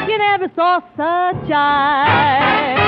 you 0.07 0.16
never 0.16 0.48
saw 0.55 0.79
such 0.96 1.50
eyes. 1.53 2.79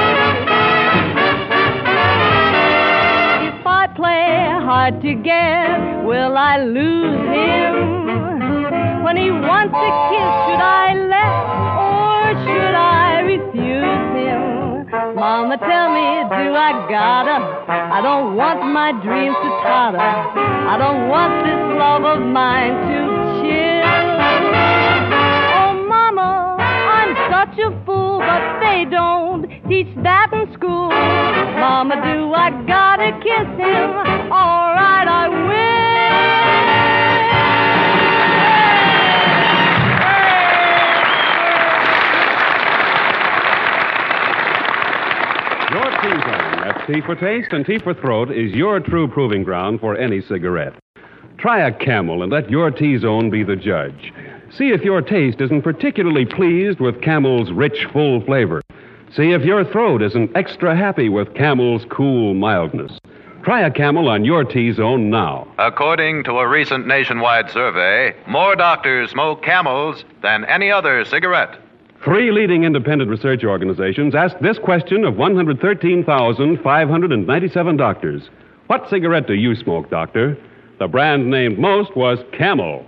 If 3.48 3.66
I 3.66 3.88
play 3.96 4.46
hard 4.62 5.02
to 5.02 5.14
get, 5.14 6.04
will 6.04 6.36
I 6.38 6.58
lose 6.58 7.20
him? 7.34 9.02
When 9.02 9.16
he 9.16 9.32
wants 9.32 9.74
a 9.74 9.90
kiss, 10.08 10.32
should 10.46 10.62
I 10.62 10.94
let 10.94 11.91
should 12.44 12.74
I 12.74 13.20
refuse 13.20 14.06
him? 14.18 14.86
Mama, 15.14 15.56
tell 15.56 15.88
me, 15.92 16.06
do 16.28 16.54
I 16.54 16.72
gotta? 16.88 17.38
I 17.68 18.00
don't 18.02 18.36
want 18.36 18.60
my 18.72 18.92
dreams 18.92 19.36
to 19.36 19.48
totter. 19.64 19.98
I 19.98 20.76
don't 20.78 21.08
want 21.08 21.44
this 21.46 21.62
love 21.78 22.04
of 22.04 22.20
mine 22.20 22.74
to 22.88 23.00
chill. 23.40 23.82
Oh, 25.58 25.72
Mama, 25.88 26.56
I'm 26.60 27.12
such 27.30 27.58
a 27.58 27.70
fool, 27.84 28.18
but 28.20 28.60
they 28.60 28.84
don't 28.90 29.48
teach 29.68 29.92
that 30.02 30.32
in 30.32 30.52
school. 30.54 30.90
Mama, 30.90 31.96
do 31.96 32.34
I 32.34 32.50
gotta 32.66 33.12
kiss 33.22 33.48
him? 33.56 33.90
All 34.32 34.74
right, 34.74 35.06
I 35.08 35.28
Your 45.72 45.90
T-Zone, 46.02 46.60
that's 46.60 46.86
tea 46.86 47.00
for 47.00 47.14
taste 47.14 47.54
and 47.54 47.64
tea 47.64 47.78
for 47.78 47.94
throat, 47.94 48.30
is 48.30 48.52
your 48.52 48.78
true 48.78 49.08
proving 49.08 49.42
ground 49.42 49.80
for 49.80 49.96
any 49.96 50.20
cigarette. 50.20 50.74
Try 51.38 51.66
a 51.66 51.72
Camel 51.72 52.22
and 52.22 52.30
let 52.30 52.50
your 52.50 52.70
T-Zone 52.70 53.30
be 53.30 53.42
the 53.42 53.56
judge. 53.56 54.12
See 54.50 54.68
if 54.68 54.82
your 54.82 55.00
taste 55.00 55.40
isn't 55.40 55.62
particularly 55.62 56.26
pleased 56.26 56.78
with 56.78 57.00
Camel's 57.00 57.50
rich, 57.52 57.86
full 57.90 58.22
flavor. 58.26 58.60
See 59.16 59.30
if 59.30 59.44
your 59.46 59.64
throat 59.64 60.02
isn't 60.02 60.36
extra 60.36 60.76
happy 60.76 61.08
with 61.08 61.32
Camel's 61.32 61.86
cool 61.90 62.34
mildness. 62.34 62.98
Try 63.42 63.62
a 63.62 63.70
Camel 63.70 64.10
on 64.10 64.26
your 64.26 64.44
T-Zone 64.44 65.08
now. 65.08 65.48
According 65.56 66.24
to 66.24 66.32
a 66.32 66.46
recent 66.46 66.86
nationwide 66.86 67.50
survey, 67.50 68.14
more 68.28 68.56
doctors 68.56 69.10
smoke 69.12 69.42
camels 69.42 70.04
than 70.20 70.44
any 70.44 70.70
other 70.70 71.06
cigarette. 71.06 71.58
Three 72.04 72.30
leading 72.32 72.64
independent 72.64 73.08
research 73.08 73.44
organizations 73.44 74.16
asked 74.16 74.42
this 74.42 74.58
question 74.58 75.04
of 75.04 75.16
113,597 75.16 77.76
doctors. 77.76 78.28
What 78.66 78.90
cigarette 78.90 79.28
do 79.28 79.34
you 79.34 79.54
smoke, 79.54 79.88
doctor? 79.88 80.36
The 80.80 80.88
brand 80.88 81.30
named 81.30 81.60
most 81.60 81.96
was 81.96 82.18
Camel. 82.36 82.84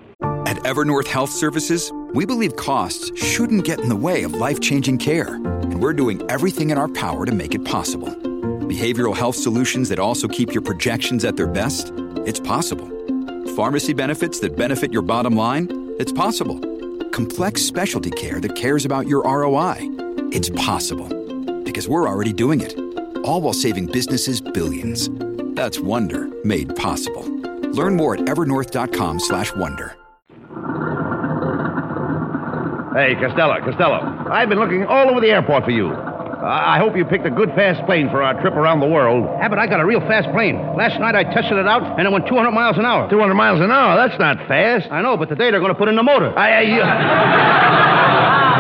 At 0.46 0.57
Evernorth 0.64 1.07
Health 1.07 1.31
Services, 1.31 1.92
we 2.12 2.27
believe 2.27 2.57
costs 2.57 3.12
shouldn't 3.16 3.64
get 3.64 3.79
in 3.79 3.88
the 3.88 3.94
way 3.94 4.24
of 4.24 4.35
life 4.35 4.61
changing 4.61 4.98
care, 4.98 5.37
and 5.37 5.81
we're 5.81 5.92
doing 5.92 6.29
everything 6.29 6.70
in 6.70 6.79
our 6.79 6.88
power 6.88 7.24
to 7.24 7.31
make 7.31 7.55
it 7.55 7.64
possible. 7.64 8.09
Behavioral 8.66 9.14
health 9.14 9.37
solutions 9.37 9.88
that 9.90 10.00
also 10.00 10.27
keep 10.27 10.53
your 10.53 10.62
projections 10.62 11.24
at 11.24 11.37
their 11.37 11.46
best? 11.46 11.92
It's 12.27 12.40
possible. 12.40 12.88
Pharmacy 13.55 13.92
benefits 13.92 14.40
that 14.40 14.57
benefit 14.57 14.92
your 14.92 15.03
bottom 15.03 15.37
line? 15.37 15.68
It's 16.00 16.11
possible. 16.11 16.59
Complex 17.14 17.62
specialty 17.62 18.11
care 18.11 18.40
that 18.40 18.57
cares 18.57 18.85
about 18.85 19.07
your 19.07 19.22
ROI? 19.22 19.77
It's 20.33 20.50
possible. 20.50 21.07
Because 21.62 21.88
we're 21.88 22.09
already 22.09 22.33
doing 22.33 22.61
it. 22.61 22.77
All 23.18 23.40
while 23.40 23.53
saving 23.53 23.87
businesses 23.87 24.40
billions. 24.40 25.09
That's 25.55 25.79
Wonder 25.79 26.27
made 26.44 26.74
possible. 26.74 27.22
Learn 27.70 27.94
more 27.94 28.14
at 28.16 28.22
evernorth.com/wonder. 28.22 29.96
Hey, 32.96 33.14
Costello, 33.14 33.61
Costello. 33.61 34.27
I've 34.29 34.48
been 34.48 34.59
looking 34.59 34.85
all 34.85 35.09
over 35.09 35.20
the 35.20 35.31
airport 35.31 35.62
for 35.66 35.70
you. 35.70 35.92
I 36.44 36.78
hope 36.78 36.96
you 36.96 37.04
picked 37.04 37.24
a 37.26 37.30
good 37.30 37.48
fast 37.50 37.85
plane 37.87 38.11
for 38.11 38.22
our 38.22 38.38
trip 38.40 38.54
around 38.54 38.80
the 38.80 38.87
world. 38.87 39.24
Abbott, 39.40 39.59
I 39.59 39.66
got 39.66 39.80
a 39.80 39.87
real 39.87 40.00
fast 40.00 40.30
plane. 40.33 40.57
Last 40.76 41.00
night 41.00 41.14
I 41.14 41.24
tested 41.24 41.57
it 41.57 41.66
out, 41.66 41.98
and 41.98 42.07
it 42.07 42.11
went 42.12 42.26
200 42.26 42.50
miles 42.50 42.76
an 42.76 42.85
hour. 42.85 43.09
200 43.09 43.35
miles 43.35 43.61
an 43.61 43.70
hour? 43.70 43.96
That's 43.96 44.18
not 44.20 44.37
fast. 44.46 44.90
I 44.90 45.00
know, 45.00 45.16
but 45.16 45.30
today 45.30 45.50
they're 45.50 45.61
going 45.61 45.72
to 45.72 45.78
put 45.78 45.88
in 45.88 45.96
the 45.96 46.02
motor. 46.02 46.37
I, 46.38 46.59
I, 46.59 46.61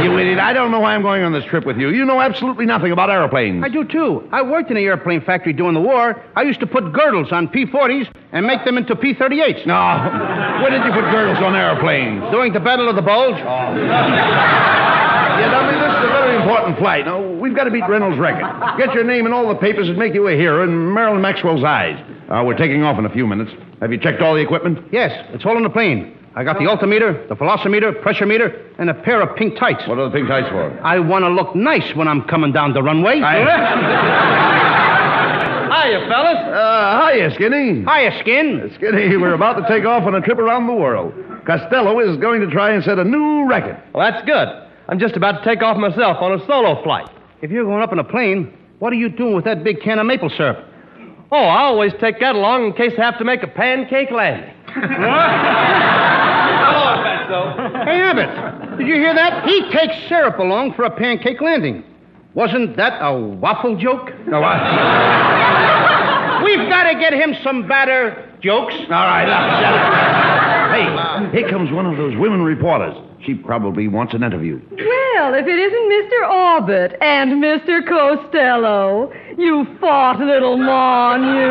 you, 0.00 0.08
you 0.12 0.18
idiot. 0.18 0.38
I 0.38 0.52
don't 0.54 0.70
know 0.70 0.80
why 0.80 0.94
I'm 0.94 1.02
going 1.02 1.22
on 1.24 1.32
this 1.32 1.44
trip 1.44 1.66
with 1.66 1.76
you. 1.76 1.90
You 1.90 2.06
know 2.06 2.20
absolutely 2.20 2.64
nothing 2.64 2.92
about 2.92 3.10
airplanes. 3.10 3.62
I 3.62 3.68
do, 3.68 3.84
too. 3.84 4.28
I 4.32 4.40
worked 4.42 4.70
in 4.70 4.78
an 4.78 4.82
airplane 4.82 5.20
factory 5.20 5.52
during 5.52 5.74
the 5.74 5.80
war. 5.80 6.22
I 6.36 6.42
used 6.42 6.60
to 6.60 6.66
put 6.66 6.90
girdles 6.92 7.32
on 7.32 7.48
P-40s 7.48 8.08
and 8.32 8.46
make 8.46 8.64
them 8.64 8.78
into 8.78 8.96
P-38s. 8.96 9.66
No. 9.66 9.74
When 10.64 10.72
did 10.72 10.84
you 10.86 10.92
put 10.92 11.04
girdles 11.10 11.38
on 11.44 11.54
airplanes? 11.54 12.22
During 12.30 12.52
the 12.54 12.60
Battle 12.60 12.88
of 12.88 12.96
the 12.96 13.02
Bulge. 13.02 13.36
Oh. 13.44 14.70
Yeah, 15.34 15.50
dummy, 15.50 15.74
this 15.74 15.90
is 15.98 16.04
a 16.04 16.12
very 16.14 16.43
important 16.54 16.78
flight. 16.78 17.04
Now, 17.04 17.20
we've 17.20 17.54
got 17.54 17.64
to 17.64 17.70
beat 17.70 17.84
Reynolds' 17.88 18.18
record. 18.18 18.78
Get 18.78 18.94
your 18.94 19.04
name 19.04 19.26
in 19.26 19.32
all 19.32 19.48
the 19.48 19.56
papers 19.56 19.88
and 19.88 19.98
make 19.98 20.14
you 20.14 20.28
a 20.28 20.32
hero 20.32 20.62
in 20.64 20.94
Marilyn 20.94 21.20
Maxwell's 21.20 21.64
eyes. 21.64 21.98
Uh, 22.30 22.42
we're 22.46 22.56
taking 22.56 22.82
off 22.82 22.98
in 22.98 23.04
a 23.06 23.10
few 23.10 23.26
minutes. 23.26 23.50
Have 23.80 23.92
you 23.92 23.98
checked 23.98 24.22
all 24.22 24.34
the 24.34 24.40
equipment? 24.40 24.78
Yes, 24.92 25.12
it's 25.34 25.44
all 25.44 25.56
in 25.56 25.62
the 25.62 25.70
plane. 25.70 26.16
I 26.36 26.42
got 26.42 26.58
the 26.58 26.66
altimeter, 26.66 27.26
the 27.28 27.36
velocimeter, 27.36 27.92
pressure 28.02 28.26
meter, 28.26 28.72
and 28.78 28.90
a 28.90 28.94
pair 28.94 29.20
of 29.20 29.36
pink 29.36 29.56
tights. 29.58 29.86
What 29.86 29.98
are 29.98 30.08
the 30.08 30.16
pink 30.16 30.28
tights 30.28 30.48
for? 30.48 30.80
I 30.82 30.98
want 30.98 31.24
to 31.24 31.28
look 31.28 31.54
nice 31.54 31.94
when 31.94 32.08
I'm 32.08 32.22
coming 32.22 32.52
down 32.52 32.72
the 32.72 32.82
runway. 32.82 33.16
Hiya, 35.74 36.08
fellas. 36.08 36.36
Uh, 36.36 37.10
hiya, 37.10 37.34
Skinny. 37.34 37.84
Hiya, 37.84 38.18
Skin. 38.20 38.70
Skinny, 38.74 39.16
we're 39.16 39.34
about 39.34 39.60
to 39.60 39.68
take 39.68 39.84
off 39.84 40.04
on 40.04 40.14
a 40.14 40.20
trip 40.20 40.38
around 40.38 40.66
the 40.66 40.72
world. 40.72 41.12
Costello 41.46 42.00
is 42.00 42.16
going 42.16 42.40
to 42.40 42.46
try 42.50 42.72
and 42.72 42.82
set 42.82 42.98
a 42.98 43.04
new 43.04 43.46
record. 43.48 43.80
Well, 43.92 44.10
that's 44.10 44.24
good. 44.24 44.63
I'm 44.88 44.98
just 44.98 45.16
about 45.16 45.42
to 45.42 45.44
take 45.44 45.62
off 45.62 45.76
myself 45.76 46.18
on 46.20 46.38
a 46.38 46.46
solo 46.46 46.82
flight. 46.82 47.08
If 47.42 47.50
you're 47.50 47.64
going 47.64 47.82
up 47.82 47.92
in 47.92 47.98
a 47.98 48.04
plane, 48.04 48.56
what 48.78 48.92
are 48.92 48.96
you 48.96 49.08
doing 49.08 49.34
with 49.34 49.44
that 49.44 49.64
big 49.64 49.80
can 49.80 49.98
of 49.98 50.06
maple 50.06 50.30
syrup? 50.30 50.64
Oh, 51.32 51.36
I 51.36 51.62
always 51.62 51.92
take 52.00 52.20
that 52.20 52.34
along 52.34 52.66
in 52.66 52.72
case 52.74 52.92
I 52.98 53.02
have 53.02 53.18
to 53.18 53.24
make 53.24 53.42
a 53.42 53.48
pancake 53.48 54.10
landing. 54.10 54.50
Hey, 57.24 58.00
Abbott, 58.00 58.78
did 58.78 58.86
you 58.86 58.94
hear 58.94 59.14
that? 59.14 59.44
He 59.48 59.70
takes 59.70 59.94
syrup 60.08 60.38
along 60.38 60.74
for 60.74 60.84
a 60.84 60.90
pancake 60.90 61.40
landing. 61.40 61.82
Wasn't 62.34 62.76
that 62.76 62.98
a 63.00 63.16
waffle 63.16 63.76
joke? 63.76 64.10
No, 64.26 64.42
I... 64.42 66.42
We've 66.44 66.68
got 66.68 66.84
to 66.84 66.94
get 66.98 67.12
him 67.12 67.34
some 67.42 67.66
better 67.66 68.30
jokes. 68.40 68.74
All 68.74 68.88
right, 68.88 69.26
now, 69.26 69.60
shut 69.60 69.74
up. 69.74 70.63
Hey, 70.74 71.38
here 71.38 71.48
comes 71.48 71.70
one 71.70 71.86
of 71.86 71.96
those 71.96 72.16
women 72.16 72.42
reporters. 72.42 72.96
She 73.24 73.34
probably 73.34 73.86
wants 73.86 74.12
an 74.12 74.24
interview. 74.24 74.60
Well, 74.70 75.34
if 75.34 75.46
it 75.46 75.58
isn't 75.58 75.88
Mr. 75.92 76.28
Orbit 76.28 76.96
and 77.00 77.42
Mr. 77.42 77.86
Costello, 77.88 79.12
you 79.38 79.66
fought 79.80 80.18
little 80.18 80.56
mon, 80.56 81.22
you. 81.22 81.50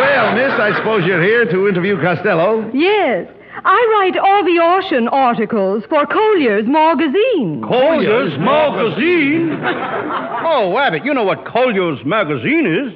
Well, 0.00 0.34
miss, 0.34 0.58
I 0.58 0.72
suppose 0.78 1.04
you're 1.04 1.22
here 1.22 1.44
to 1.44 1.68
interview 1.68 2.00
Costello. 2.00 2.70
Yes, 2.72 3.28
I 3.64 3.98
write 4.00 4.16
all 4.16 4.44
the 4.44 4.58
ocean 4.62 5.08
articles 5.08 5.84
for 5.90 6.06
Collier's 6.06 6.66
magazine. 6.66 7.62
Collier's 7.62 8.38
magazine? 8.38 9.58
Oh, 9.62 10.78
Abbott, 10.78 11.04
you 11.04 11.12
know 11.12 11.24
what 11.24 11.44
Collier's 11.44 12.04
magazine 12.04 12.66
is. 12.66 12.94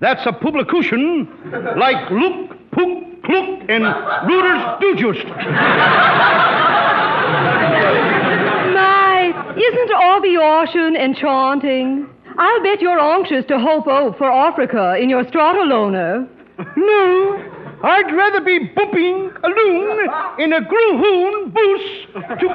That's 0.00 0.24
a 0.26 0.32
publication 0.32 1.28
like 1.76 2.10
Look, 2.10 2.70
Pook, 2.72 3.11
Klook, 3.24 3.60
and 3.68 3.84
Reuters 3.84 4.80
Digest. 4.80 5.26
My, 8.74 9.54
isn't 9.56 9.92
all 9.92 10.20
the 10.20 10.36
ocean 10.40 10.96
enchanting? 10.96 12.08
I'll 12.36 12.62
bet 12.62 12.80
you're 12.80 12.98
anxious 12.98 13.44
to 13.46 13.58
hope 13.60 13.86
out 13.86 14.18
for 14.18 14.30
Africa 14.30 14.96
in 15.00 15.08
your 15.08 15.24
stratoloner. 15.24 16.28
No, 16.76 17.52
I'd 17.84 18.12
rather 18.14 18.40
be 18.40 18.58
booping 18.70 19.32
alone 19.44 20.08
in 20.38 20.52
a 20.52 20.60
groohoon 20.60 21.52
boos 21.52 21.80
to 22.40 22.48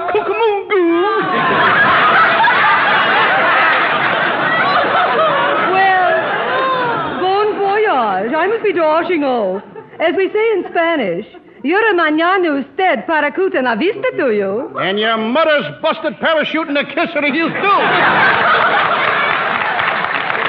Well, 5.71 7.19
bon 7.21 7.47
voyage. 7.57 8.33
I 8.33 8.47
must 8.47 8.63
be 8.63 8.73
dashing 8.73 9.23
off. 9.23 9.63
As 9.99 10.15
we 10.15 10.29
say 10.31 10.51
in 10.53 10.65
Spanish, 10.69 11.25
Yura 11.63 11.93
mañana 11.93 12.59
usted 12.59 13.05
para 13.07 13.31
cuta 13.31 13.61
na 13.61 13.75
vista 13.75 14.11
to 14.17 14.31
you. 14.31 14.77
And 14.77 14.99
your 14.99 15.17
mother's 15.17 15.65
busted 15.81 16.19
parachute 16.19 16.69
in 16.69 16.77
a 16.77 16.85
kiss 16.85 17.09
of 17.15 17.23
the 17.23 17.31
youth, 17.33 17.51
too. 17.51 17.81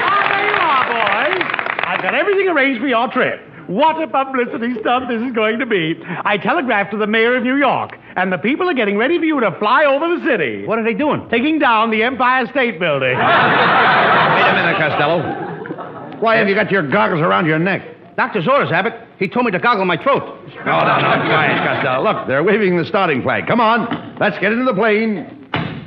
Ah, 0.05 0.27
there 0.29 0.45
you 0.45 0.53
are, 0.61 0.85
boys. 0.85 1.41
I've 1.83 2.01
got 2.03 2.13
everything 2.13 2.47
arranged 2.47 2.79
for 2.79 2.87
your 2.87 3.07
trip. 3.07 3.41
What 3.67 4.01
a 4.01 4.07
publicity 4.07 4.79
stunt 4.81 5.09
this 5.09 5.21
is 5.21 5.31
going 5.33 5.57
to 5.59 5.65
be. 5.65 5.99
I 6.25 6.37
telegraphed 6.37 6.91
to 6.91 6.97
the 6.97 7.07
mayor 7.07 7.35
of 7.35 7.43
New 7.43 7.55
York, 7.57 7.97
and 8.15 8.31
the 8.31 8.37
people 8.37 8.69
are 8.69 8.73
getting 8.75 8.97
ready 8.97 9.17
for 9.17 9.25
you 9.25 9.39
to 9.39 9.51
fly 9.57 9.85
over 9.85 10.15
the 10.15 10.23
city. 10.25 10.65
What 10.67 10.77
are 10.79 10.83
they 10.83 10.93
doing? 10.93 11.27
Taking 11.29 11.57
down 11.59 11.89
the 11.89 12.03
Empire 12.03 12.45
State 12.47 12.79
Building. 12.79 13.17
Wait 13.17 14.45
a 14.45 14.53
minute, 14.53 14.77
Costello. 14.77 16.19
Why 16.19 16.37
have 16.37 16.47
you 16.47 16.55
got 16.55 16.71
your 16.71 16.83
goggles 16.87 17.21
around 17.21 17.47
your 17.47 17.59
neck? 17.59 18.15
Doctor's 18.15 18.47
orders, 18.47 18.71
Abbott. 18.71 19.08
He 19.19 19.27
told 19.27 19.45
me 19.45 19.51
to 19.51 19.59
goggle 19.59 19.83
my 19.85 20.01
throat. 20.01 20.23
No, 20.65 20.79
no, 20.79 20.99
no, 20.99 21.27
quiet, 21.27 21.57
Costello. 21.67 22.03
Look, 22.03 22.27
they're 22.27 22.43
waving 22.43 22.77
the 22.77 22.85
starting 22.85 23.21
flag. 23.21 23.47
Come 23.47 23.59
on, 23.59 24.15
let's 24.19 24.39
get 24.39 24.53
into 24.53 24.63
the 24.63 24.73
plane. 24.73 25.35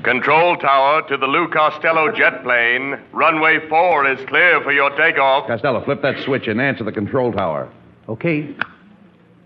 Control 0.05 0.57
tower 0.57 1.01
to 1.09 1.17
the 1.17 1.27
Lou 1.27 1.49
Costello 1.49 2.13
jet 2.13 2.43
plane. 2.43 2.99
Runway 3.13 3.61
4 3.69 4.07
is 4.11 4.19
clear 4.29 4.61
for 4.63 4.73
your 4.73 4.91
takeoff. 4.97 5.47
Costello, 5.47 5.83
flip 5.85 6.03
that 6.03 6.23
switch 6.25 6.47
and 6.47 6.61
answer 6.61 6.85
the 6.85 6.93
control 6.93 7.33
tower. 7.33 7.73
Okay. 8.09 8.55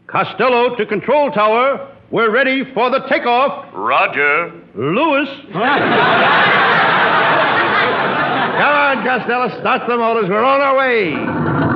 Costello 0.08 0.74
to 0.76 0.86
control 0.86 1.30
tower. 1.30 1.92
We're 2.10 2.30
ready 2.30 2.64
for 2.72 2.90
the 2.90 3.00
takeoff. 3.08 3.66
Roger. 3.74 4.50
Lewis. 4.74 5.28
Come 8.56 8.72
on, 8.72 9.04
Costello, 9.04 9.60
start 9.60 9.82
the 9.86 9.96
motors. 9.96 10.28
We're 10.30 10.42
on 10.42 10.60
our 10.60 10.76
way. 10.78 11.75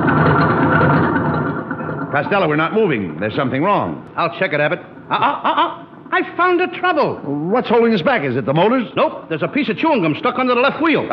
Costello, 2.11 2.47
we're 2.47 2.57
not 2.57 2.73
moving. 2.73 3.19
There's 3.19 3.35
something 3.35 3.63
wrong. 3.63 4.11
I'll 4.17 4.37
check 4.37 4.51
it, 4.53 4.59
Abbott. 4.59 4.79
Uh, 5.09 5.13
uh, 5.13 5.41
uh, 5.43 5.49
uh. 5.49 5.85
I 6.13 6.35
found 6.35 6.59
the 6.59 6.67
trouble. 6.77 7.15
What's 7.49 7.69
holding 7.69 7.93
us 7.93 8.01
back? 8.01 8.23
Is 8.25 8.35
it 8.35 8.45
the 8.45 8.53
motors? 8.53 8.91
Nope. 8.97 9.29
There's 9.29 9.43
a 9.43 9.47
piece 9.47 9.69
of 9.69 9.77
chewing 9.77 10.01
gum 10.01 10.15
stuck 10.19 10.37
under 10.37 10.53
the 10.53 10.59
left 10.59 10.81
wheel. 10.81 11.07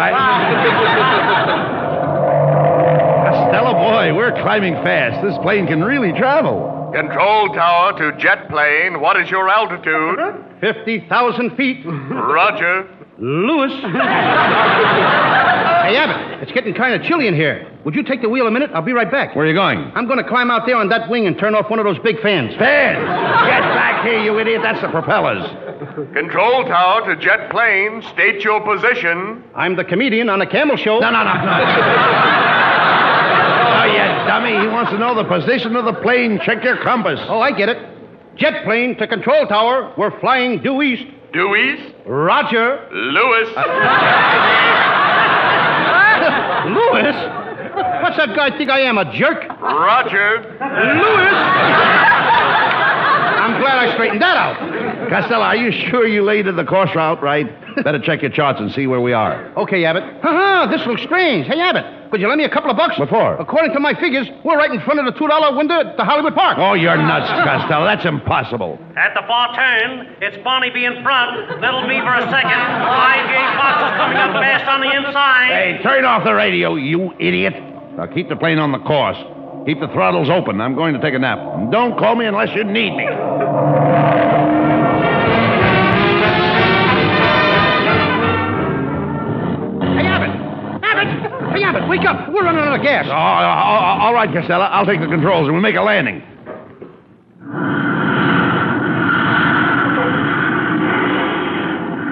Costello, 3.24 3.74
boy, 3.74 4.12
we're 4.14 4.32
climbing 4.42 4.74
fast. 4.82 5.24
This 5.24 5.38
plane 5.38 5.68
can 5.68 5.84
really 5.84 6.12
travel. 6.18 6.90
Control 6.92 7.48
tower 7.54 7.96
to 7.98 8.18
jet 8.18 8.48
plane. 8.48 9.00
What 9.00 9.20
is 9.20 9.30
your 9.30 9.48
altitude? 9.48 10.18
50,000 10.60 11.56
feet. 11.56 11.84
Roger. 11.86 12.88
Lewis. 13.18 13.72
hey, 15.88 15.96
Abbott, 15.96 16.42
it's 16.42 16.52
getting 16.52 16.74
kind 16.74 16.94
of 16.94 17.02
chilly 17.06 17.26
in 17.26 17.34
here. 17.34 17.66
Would 17.84 17.94
you 17.94 18.02
take 18.02 18.20
the 18.22 18.28
wheel 18.28 18.46
a 18.46 18.50
minute? 18.50 18.70
I'll 18.74 18.82
be 18.82 18.92
right 18.92 19.10
back. 19.10 19.34
Where 19.34 19.46
are 19.46 19.48
you 19.48 19.54
going? 19.54 19.78
I'm 19.94 20.06
going 20.06 20.18
to 20.22 20.28
climb 20.28 20.50
out 20.50 20.66
there 20.66 20.76
on 20.76 20.88
that 20.90 21.08
wing 21.08 21.26
and 21.26 21.38
turn 21.38 21.54
off 21.54 21.70
one 21.70 21.78
of 21.78 21.84
those 21.84 21.98
big 22.00 22.20
fans. 22.20 22.54
Fans! 22.56 22.98
Get 22.98 23.62
back 23.74 24.04
here, 24.04 24.22
you 24.22 24.38
idiot. 24.38 24.60
That's 24.62 24.80
the 24.80 24.88
propellers. 24.88 25.48
Control 26.12 26.64
tower 26.64 27.06
to 27.14 27.20
jet 27.20 27.50
plane. 27.50 28.02
State 28.12 28.44
your 28.44 28.60
position. 28.60 29.42
I'm 29.54 29.76
the 29.76 29.84
comedian 29.84 30.28
on 30.28 30.40
the 30.40 30.46
camel 30.46 30.76
show. 30.76 30.98
No, 30.98 31.10
no, 31.10 31.24
no, 31.24 31.34
no. 31.34 32.54
Oh, 33.78 33.84
you 33.84 33.98
dummy. 34.26 34.60
He 34.60 34.66
wants 34.66 34.90
to 34.90 34.98
know 34.98 35.14
the 35.14 35.24
position 35.24 35.76
of 35.76 35.84
the 35.84 35.92
plane. 35.94 36.40
Check 36.44 36.64
your 36.64 36.82
compass. 36.82 37.20
Oh, 37.28 37.40
I 37.40 37.52
get 37.52 37.68
it. 37.68 37.78
Jet 38.36 38.64
plane 38.64 38.96
to 38.98 39.06
control 39.06 39.46
tower. 39.46 39.94
We're 39.96 40.18
flying 40.20 40.60
due 40.62 40.82
east. 40.82 41.04
Due 41.32 41.54
east. 41.54 41.94
Roger. 42.06 42.88
Lewis. 42.90 43.48
Lewis? 46.74 47.16
What's 48.02 48.16
that 48.16 48.34
guy 48.34 48.56
think 48.56 48.70
I 48.70 48.80
am, 48.80 48.98
a 48.98 49.04
jerk? 49.16 49.48
Roger. 49.60 50.40
Lewis! 50.42 51.38
I'm 53.38 53.60
glad 53.60 53.78
I 53.78 53.92
straightened 53.94 54.22
that 54.22 54.36
out. 54.36 55.08
Costello, 55.10 55.42
are 55.42 55.56
you 55.56 55.72
sure 55.90 56.06
you 56.06 56.22
laid 56.22 56.46
the 56.46 56.64
course 56.64 56.90
route 56.94 57.22
right? 57.22 57.46
Better 57.82 57.98
check 58.00 58.22
your 58.22 58.30
charts 58.30 58.60
and 58.60 58.70
see 58.72 58.86
where 58.86 59.00
we 59.00 59.12
are. 59.12 59.52
Okay, 59.56 59.84
Abbott. 59.84 60.02
Ha 60.22 60.66
This 60.70 60.84
looks 60.86 61.02
strange. 61.02 61.46
Hey, 61.46 61.60
Abbott, 61.60 61.84
could 62.10 62.20
you 62.20 62.28
lend 62.28 62.38
me 62.38 62.44
a 62.44 62.50
couple 62.50 62.70
of 62.70 62.76
bucks? 62.76 62.98
What 62.98 63.08
for? 63.08 63.36
According 63.36 63.72
to 63.74 63.80
my 63.80 63.94
figures, 63.94 64.26
we're 64.44 64.56
right 64.56 64.70
in 64.70 64.80
front 64.80 65.00
of 65.00 65.06
the 65.06 65.18
$2 65.18 65.56
window 65.56 65.80
at 65.80 65.96
the 65.96 66.04
Hollywood 66.04 66.34
Park. 66.34 66.58
Oh, 66.58 66.74
you're 66.74 66.96
nuts, 66.96 67.28
Costello. 67.28 67.84
That's 67.84 68.04
impossible. 68.04 68.78
At 68.96 69.14
the 69.14 69.22
far 69.26 69.54
turn, 69.54 70.16
it's 70.20 70.36
Bonnie 70.44 70.70
B 70.70 70.84
in 70.84 71.02
front, 71.02 71.60
Little 71.60 71.82
B 71.86 72.00
for 72.00 72.14
a 72.14 72.24
second. 72.30 72.58
I.J. 72.58 73.32
Fox 73.56 73.76
is 73.84 73.96
coming 73.96 74.16
up 74.18 74.32
fast 74.32 74.68
on 74.68 74.80
the 74.80 74.90
inside. 74.94 75.48
Hey, 75.48 75.82
turn 75.82 76.04
off 76.04 76.24
the 76.24 76.34
radio, 76.34 76.74
you 76.76 77.12
idiot. 77.18 77.54
Now 77.96 78.06
keep 78.06 78.28
the 78.28 78.36
plane 78.36 78.58
on 78.58 78.72
the 78.72 78.78
course. 78.80 79.18
Keep 79.66 79.80
the 79.80 79.88
throttles 79.88 80.30
open. 80.30 80.60
I'm 80.60 80.74
going 80.74 80.94
to 80.94 81.00
take 81.00 81.14
a 81.14 81.18
nap. 81.18 81.38
And 81.38 81.70
don't 81.70 81.98
call 81.98 82.14
me 82.14 82.24
unless 82.26 82.54
you 82.54 82.64
need 82.64 82.96
me. 82.96 83.06
Hey, 91.58 91.64
Abbott, 91.64 91.88
wake 91.88 92.04
up! 92.04 92.28
We're 92.28 92.44
running 92.44 92.60
out 92.60 92.78
of 92.78 92.82
gas. 92.84 93.06
Oh, 93.08 93.10
all 93.10 94.00
all 94.00 94.14
right, 94.14 94.32
Costello. 94.32 94.62
I'll 94.62 94.86
take 94.86 95.00
the 95.00 95.08
controls 95.08 95.48
and 95.48 95.54
we'll 95.54 95.60
make 95.60 95.74
a 95.74 95.82
landing. 95.82 96.22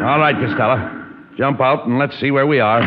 All 0.05 0.19
right, 0.19 0.35
Costello. 0.35 1.37
Jump 1.39 1.61
out 1.61 1.87
and 1.87 1.97
let's 1.97 2.19
see 2.19 2.33
where 2.33 2.49
we 2.49 2.59
are. 2.59 2.83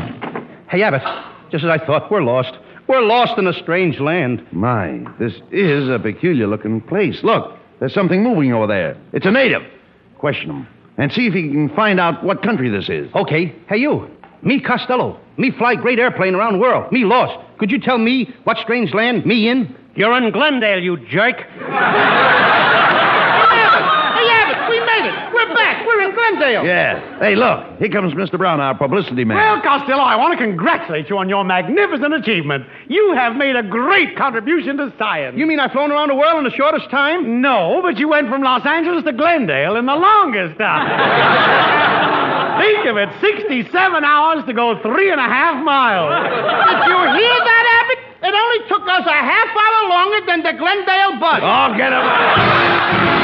Hey, 0.70 0.84
Abbott, 0.84 1.04
just 1.50 1.64
as 1.64 1.70
I 1.70 1.78
thought, 1.78 2.12
we're 2.12 2.24
lost. 2.24 2.52
We're 2.90 3.04
lost 3.04 3.38
in 3.38 3.48
a 3.48 3.54
strange 3.54 4.02
land. 4.02 4.46
My, 4.52 5.06
this 5.18 5.36
is 5.54 5.88
a 5.88 5.98
peculiar 5.98 6.48
looking 6.48 6.82
place. 6.82 7.24
Look, 7.24 7.58
there's 7.80 7.94
something 7.94 8.22
moving 8.22 8.52
over 8.52 8.68
there. 8.68 8.98
It's 9.14 9.26
a 9.26 9.32
native. 9.32 9.62
Question 10.18 10.50
him 10.50 10.68
and 10.98 11.10
see 11.14 11.28
if 11.28 11.34
he 11.34 11.44
can 11.44 11.70
find 11.70 12.02
out 12.02 12.22
what 12.22 12.44
country 12.44 12.70
this 12.70 12.90
is. 12.90 13.10
Okay. 13.16 13.56
Hey, 13.70 13.78
you. 13.78 14.10
Me, 14.42 14.60
Costello. 14.60 15.20
Me 15.38 15.52
fly 15.52 15.76
great 15.76 16.00
airplane 16.00 16.36
around 16.36 16.60
world. 16.60 16.92
Me 16.92 17.04
lost. 17.04 17.38
Could 17.58 17.72
you 17.72 17.80
tell 17.80 17.98
me 17.98 18.34
what 18.44 18.58
strange 18.58 18.94
land 18.94 19.26
me 19.26 19.50
in? 19.50 19.76
You're 19.96 20.16
in 20.18 20.32
Glendale, 20.32 20.80
you 20.80 20.98
jerk. 21.08 21.36
Hey, 24.20 24.28
Abbott, 24.36 24.70
we 24.70 24.80
made 24.80 25.06
it. 25.08 25.16
We're 25.34 25.54
back. 25.56 25.86
We're 25.88 26.02
in 26.10 26.16
Glendale. 26.30 26.66
Yeah. 26.66 27.20
Hey, 27.20 27.36
look. 27.36 27.80
Here 27.80 27.90
comes 27.90 28.14
Mr. 28.14 28.38
Brown, 28.38 28.60
our 28.60 28.78
publicity 28.78 29.24
man. 29.24 29.38
Well, 29.38 29.62
Costello, 29.62 30.04
I 30.04 30.16
want 30.16 30.38
to 30.38 30.44
congratulate 30.44 31.10
you 31.10 31.18
on 31.18 31.30
your 31.30 31.44
magnificent 31.44 32.14
achievement. 32.14 32.66
You 32.88 33.14
have 33.16 33.36
made 33.36 33.56
a 33.56 33.64
great 33.64 34.16
contribution 34.18 34.78
to 34.78 34.94
science. 34.98 35.38
You 35.38 35.46
mean 35.46 35.60
I've 35.60 35.72
flown 35.72 35.92
around 35.92 36.10
the 36.10 36.16
world 36.16 36.38
in 36.40 36.44
the 36.44 36.56
shortest 36.56 36.90
time? 36.90 37.42
No, 37.42 37.80
but 37.82 37.98
you 37.98 38.08
went 38.10 38.30
from 38.30 38.42
Los 38.44 38.66
Angeles 38.66 39.04
to 39.06 39.14
Glendale 39.14 39.76
in 39.78 39.86
the 39.86 39.96
longest 39.96 40.58
time. 40.60 40.88
Think 42.60 42.86
of 42.88 42.98
it 42.98 43.10
67 43.22 44.04
hours 44.04 44.44
to 44.46 44.54
go 44.54 44.78
three 44.82 45.12
and 45.12 45.20
a 45.20 45.24
half 45.24 45.64
miles. 45.64 46.12
Did 46.12 46.92
you 46.92 47.00
hear 47.16 47.38
that, 47.40 47.66
Abbott? 47.80 48.00
It 48.22 48.36
only 48.36 48.68
took 48.68 48.84
us 48.84 49.08
a 49.08 49.12
half 49.12 49.48
hour 49.56 49.90
longer 49.90 50.26
than 50.28 50.44
the 50.44 50.60
Glendale 50.60 51.20
bus. 51.22 51.40
Oh, 51.42 51.74
get 51.78 51.94
him. 51.94 53.19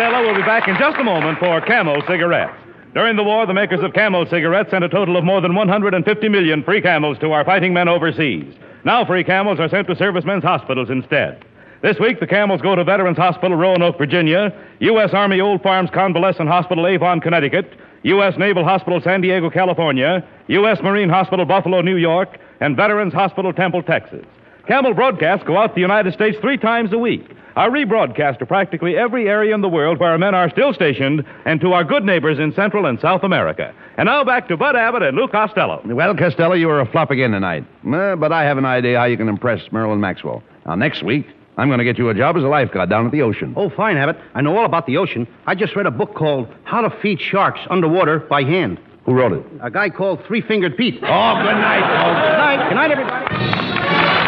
Costello 0.00 0.26
will 0.26 0.34
be 0.34 0.46
back 0.46 0.66
in 0.66 0.76
just 0.78 0.96
a 0.98 1.04
moment 1.04 1.38
for 1.38 1.60
Camel 1.60 2.02
cigarettes. 2.08 2.56
During 2.94 3.16
the 3.16 3.22
war, 3.22 3.44
the 3.44 3.52
makers 3.52 3.80
of 3.82 3.92
Camel 3.92 4.24
cigarettes 4.30 4.70
sent 4.70 4.82
a 4.82 4.88
total 4.88 5.18
of 5.18 5.24
more 5.24 5.42
than 5.42 5.54
150 5.54 6.26
million 6.30 6.64
free 6.64 6.80
camels 6.80 7.18
to 7.18 7.32
our 7.32 7.44
fighting 7.44 7.74
men 7.74 7.86
overseas. 7.86 8.50
Now 8.82 9.04
free 9.04 9.22
camels 9.22 9.60
are 9.60 9.68
sent 9.68 9.88
to 9.88 9.96
servicemen's 9.96 10.42
hospitals 10.42 10.88
instead. 10.88 11.44
This 11.82 11.98
week, 12.00 12.18
the 12.18 12.26
camels 12.26 12.62
go 12.62 12.74
to 12.74 12.82
Veterans 12.82 13.18
Hospital, 13.18 13.58
Roanoke, 13.58 13.98
Virginia, 13.98 14.54
U.S. 14.78 15.10
Army 15.12 15.38
Old 15.38 15.60
Farms 15.60 15.90
Convalescent 15.92 16.48
Hospital, 16.48 16.86
Avon, 16.86 17.20
Connecticut, 17.20 17.70
U.S. 18.04 18.32
Naval 18.38 18.64
Hospital, 18.64 19.02
San 19.04 19.20
Diego, 19.20 19.50
California, 19.50 20.26
U.S. 20.48 20.78
Marine 20.82 21.10
Hospital, 21.10 21.44
Buffalo, 21.44 21.82
New 21.82 21.96
York, 21.96 22.38
and 22.60 22.74
Veterans 22.74 23.12
Hospital, 23.12 23.52
Temple, 23.52 23.82
Texas. 23.82 24.24
Camel 24.66 24.94
broadcasts 24.94 25.44
go 25.46 25.58
out 25.58 25.66
to 25.66 25.74
the 25.74 25.82
United 25.82 26.14
States 26.14 26.38
three 26.40 26.56
times 26.56 26.90
a 26.94 26.98
week. 26.98 27.28
Are 27.56 27.70
rebroadcast 27.70 28.38
to 28.38 28.46
practically 28.46 28.96
every 28.96 29.28
area 29.28 29.54
in 29.54 29.60
the 29.60 29.68
world 29.68 29.98
where 29.98 30.10
our 30.10 30.18
men 30.18 30.34
are 30.34 30.50
still 30.50 30.72
stationed 30.72 31.24
and 31.44 31.60
to 31.60 31.72
our 31.72 31.84
good 31.84 32.04
neighbors 32.04 32.38
in 32.38 32.54
Central 32.54 32.86
and 32.86 33.00
South 33.00 33.22
America. 33.24 33.74
And 33.96 34.06
now 34.06 34.22
back 34.24 34.48
to 34.48 34.56
Bud 34.56 34.76
Abbott 34.76 35.02
and 35.02 35.16
Lou 35.16 35.26
Costello. 35.28 35.82
Well, 35.84 36.14
Costello, 36.16 36.54
you 36.54 36.68
were 36.68 36.80
a 36.80 36.86
flop 36.90 37.10
again 37.10 37.32
tonight. 37.32 37.64
Uh, 37.84 38.16
but 38.16 38.32
I 38.32 38.44
have 38.44 38.56
an 38.56 38.64
idea 38.64 38.98
how 38.98 39.06
you 39.06 39.16
can 39.16 39.28
impress 39.28 39.60
Marilyn 39.72 40.00
Maxwell. 40.00 40.42
Now, 40.64 40.76
next 40.76 41.02
week, 41.02 41.26
I'm 41.56 41.68
going 41.68 41.78
to 41.78 41.84
get 41.84 41.98
you 41.98 42.08
a 42.08 42.14
job 42.14 42.36
as 42.36 42.44
a 42.44 42.48
lifeguard 42.48 42.88
down 42.88 43.06
at 43.06 43.12
the 43.12 43.22
ocean. 43.22 43.52
Oh, 43.56 43.68
fine, 43.68 43.96
Abbott. 43.96 44.16
I 44.34 44.40
know 44.40 44.56
all 44.56 44.64
about 44.64 44.86
the 44.86 44.96
ocean. 44.96 45.26
I 45.46 45.54
just 45.54 45.74
read 45.74 45.86
a 45.86 45.90
book 45.90 46.14
called 46.14 46.48
How 46.64 46.80
to 46.80 46.90
Feed 47.02 47.20
Sharks 47.20 47.60
Underwater 47.68 48.20
by 48.20 48.42
Hand. 48.42 48.80
Who 49.04 49.14
wrote 49.14 49.32
it? 49.32 49.44
A 49.60 49.70
guy 49.70 49.90
called 49.90 50.24
Three 50.26 50.40
Fingered 50.40 50.76
Pete. 50.76 50.94
Oh, 51.02 51.34
good 51.42 51.58
night, 51.58 51.82
folks. 52.00 52.20
Good 52.20 52.38
night. 52.38 52.68
Good 52.68 52.74
night, 52.76 52.90
everybody. 52.92 54.19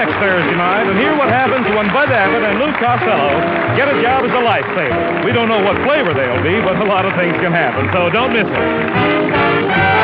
Next 0.00 0.16
Thursday 0.16 0.56
night 0.56 0.88
and 0.88 0.96
hear 0.96 1.12
what 1.12 1.28
happens 1.28 1.68
when 1.76 1.92
Bud 1.92 2.08
Abbott 2.08 2.40
and 2.40 2.56
Lou 2.56 2.72
Costello 2.80 3.36
get 3.76 3.84
a 3.84 4.00
job 4.00 4.24
as 4.24 4.32
a 4.32 4.40
lifesaver. 4.40 5.26
We 5.26 5.32
don't 5.32 5.46
know 5.46 5.60
what 5.60 5.76
flavor 5.84 6.16
they'll 6.16 6.40
be, 6.42 6.56
but 6.64 6.80
a 6.80 6.88
lot 6.88 7.04
of 7.04 7.12
things 7.20 7.36
can 7.36 7.52
happen, 7.52 7.84
so 7.92 8.08
don't 8.08 8.32
miss 8.32 8.48
it. 8.48 10.00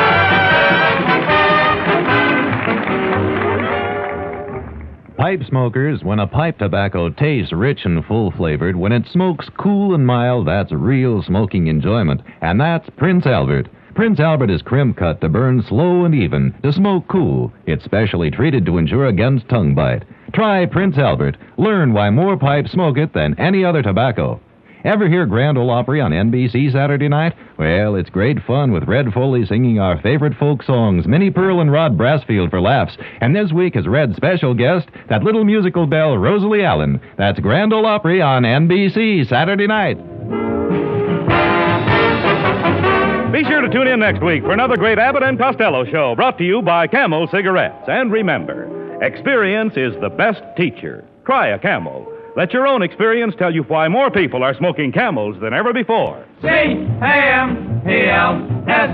Pipe 5.16 5.40
smokers, 5.48 6.04
when 6.04 6.18
a 6.18 6.26
pipe 6.26 6.58
tobacco 6.58 7.08
tastes 7.08 7.54
rich 7.54 7.80
and 7.86 8.04
full 8.04 8.30
flavored, 8.32 8.76
when 8.76 8.92
it 8.92 9.06
smokes 9.10 9.48
cool 9.58 9.94
and 9.94 10.06
mild, 10.06 10.46
that's 10.46 10.72
real 10.72 11.22
smoking 11.22 11.68
enjoyment. 11.68 12.20
And 12.42 12.60
that's 12.60 12.86
Prince 12.98 13.24
Albert. 13.24 13.70
Prince 13.96 14.20
Albert 14.20 14.50
is 14.50 14.60
crimp 14.60 14.98
cut 14.98 15.22
to 15.22 15.28
burn 15.30 15.62
slow 15.62 16.04
and 16.04 16.14
even, 16.14 16.54
to 16.62 16.70
smoke 16.70 17.08
cool. 17.08 17.50
It's 17.64 17.82
specially 17.82 18.30
treated 18.30 18.66
to 18.66 18.76
ensure 18.76 19.06
against 19.06 19.48
tongue 19.48 19.74
bite. 19.74 20.04
Try 20.34 20.66
Prince 20.66 20.98
Albert. 20.98 21.38
Learn 21.56 21.94
why 21.94 22.10
more 22.10 22.36
pipes 22.36 22.72
smoke 22.72 22.98
it 22.98 23.14
than 23.14 23.40
any 23.40 23.64
other 23.64 23.80
tobacco. 23.82 24.38
Ever 24.84 25.08
hear 25.08 25.24
Grand 25.24 25.56
Ole 25.56 25.70
Opry 25.70 26.02
on 26.02 26.10
NBC 26.10 26.70
Saturday 26.72 27.08
night? 27.08 27.32
Well, 27.58 27.94
it's 27.94 28.10
great 28.10 28.36
fun 28.46 28.70
with 28.70 28.86
Red 28.86 29.14
Foley 29.14 29.46
singing 29.46 29.78
our 29.80 29.98
favorite 30.02 30.36
folk 30.38 30.62
songs, 30.62 31.06
Minnie 31.06 31.30
Pearl 31.30 31.62
and 31.62 31.72
Rod 31.72 31.96
Brasfield 31.96 32.50
for 32.50 32.60
laughs. 32.60 32.98
And 33.22 33.34
this 33.34 33.50
week 33.50 33.76
is 33.76 33.88
Red's 33.88 34.14
special 34.14 34.52
guest, 34.52 34.88
that 35.08 35.24
little 35.24 35.42
musical 35.42 35.86
belle, 35.86 36.18
Rosalie 36.18 36.64
Allen. 36.64 37.00
That's 37.16 37.40
Grand 37.40 37.72
Ole 37.72 37.86
Opry 37.86 38.20
on 38.20 38.42
NBC 38.42 39.26
Saturday 39.26 39.66
night. 39.66 39.98
To 43.66 43.72
tune 43.72 43.88
in 43.88 43.98
next 43.98 44.22
week 44.22 44.42
for 44.42 44.52
another 44.52 44.76
great 44.76 44.98
Abbott 44.98 45.22
and 45.22 45.38
Costello 45.38 45.84
show 45.86 46.14
brought 46.14 46.38
to 46.38 46.44
you 46.44 46.62
by 46.62 46.86
Camel 46.86 47.26
Cigarettes. 47.32 47.84
And 47.88 48.12
remember, 48.12 49.02
experience 49.02 49.72
is 49.76 49.92
the 50.00 50.08
best 50.08 50.40
teacher. 50.56 51.04
Try 51.24 51.48
a 51.48 51.58
Camel. 51.58 52.06
Let 52.36 52.52
your 52.52 52.66
own 52.66 52.82
experience 52.82 53.34
tell 53.38 53.52
you 53.52 53.62
why 53.64 53.88
more 53.88 54.10
people 54.10 54.44
are 54.44 54.54
smoking 54.54 54.92
camels 54.92 55.36
than 55.40 55.52
ever 55.52 55.72
before. 55.72 56.24
C 56.42 56.48
A 56.48 56.52
M 56.52 57.82
P 57.84 58.08
L 58.08 58.46
S. 58.68 58.90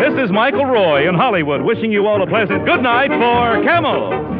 This 0.00 0.24
is 0.24 0.30
Michael 0.30 0.66
Roy 0.66 1.08
in 1.08 1.14
Hollywood 1.14 1.62
wishing 1.62 1.92
you 1.92 2.06
all 2.06 2.22
a 2.22 2.26
pleasant 2.26 2.64
good 2.64 2.80
night 2.80 3.10
for 3.10 3.62
Camel. 3.64 4.35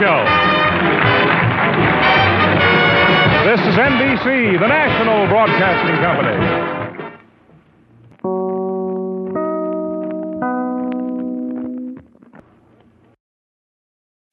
Show. 0.00 0.24
This 3.44 3.60
is 3.60 3.74
NBC, 3.76 4.58
the 4.58 4.66
national 4.66 5.26
broadcasting 5.26 5.96
company. 6.00 6.80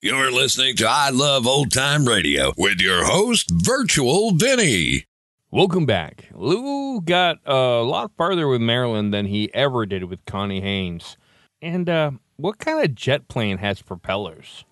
You're 0.01 0.32
listening 0.32 0.77
to 0.77 0.88
I 0.88 1.10
Love 1.10 1.45
Old 1.45 1.73
Time 1.73 2.06
Radio 2.08 2.53
with 2.56 2.80
your 2.80 3.03
host, 3.03 3.51
Virtual 3.51 4.32
Vinny. 4.32 5.03
Welcome 5.51 5.86
back. 5.86 6.30
Lou 6.34 7.01
got 7.01 7.39
a 7.45 7.84
lot 7.84 8.13
farther 8.15 8.47
with 8.47 8.62
Marilyn 8.62 9.12
than 9.12 9.25
he 9.25 9.53
ever 9.53 9.86
did 9.86 10.06
with 10.06 10.23
Connie 10.23 10.62
Haines. 10.62 11.17
And 11.62 11.89
uh, 11.89 12.12
what 12.38 12.58
kind 12.58 12.82
of 12.82 12.95
jet 12.95 13.27
plane 13.27 13.58
has 13.58 13.82
propellers? 13.82 14.63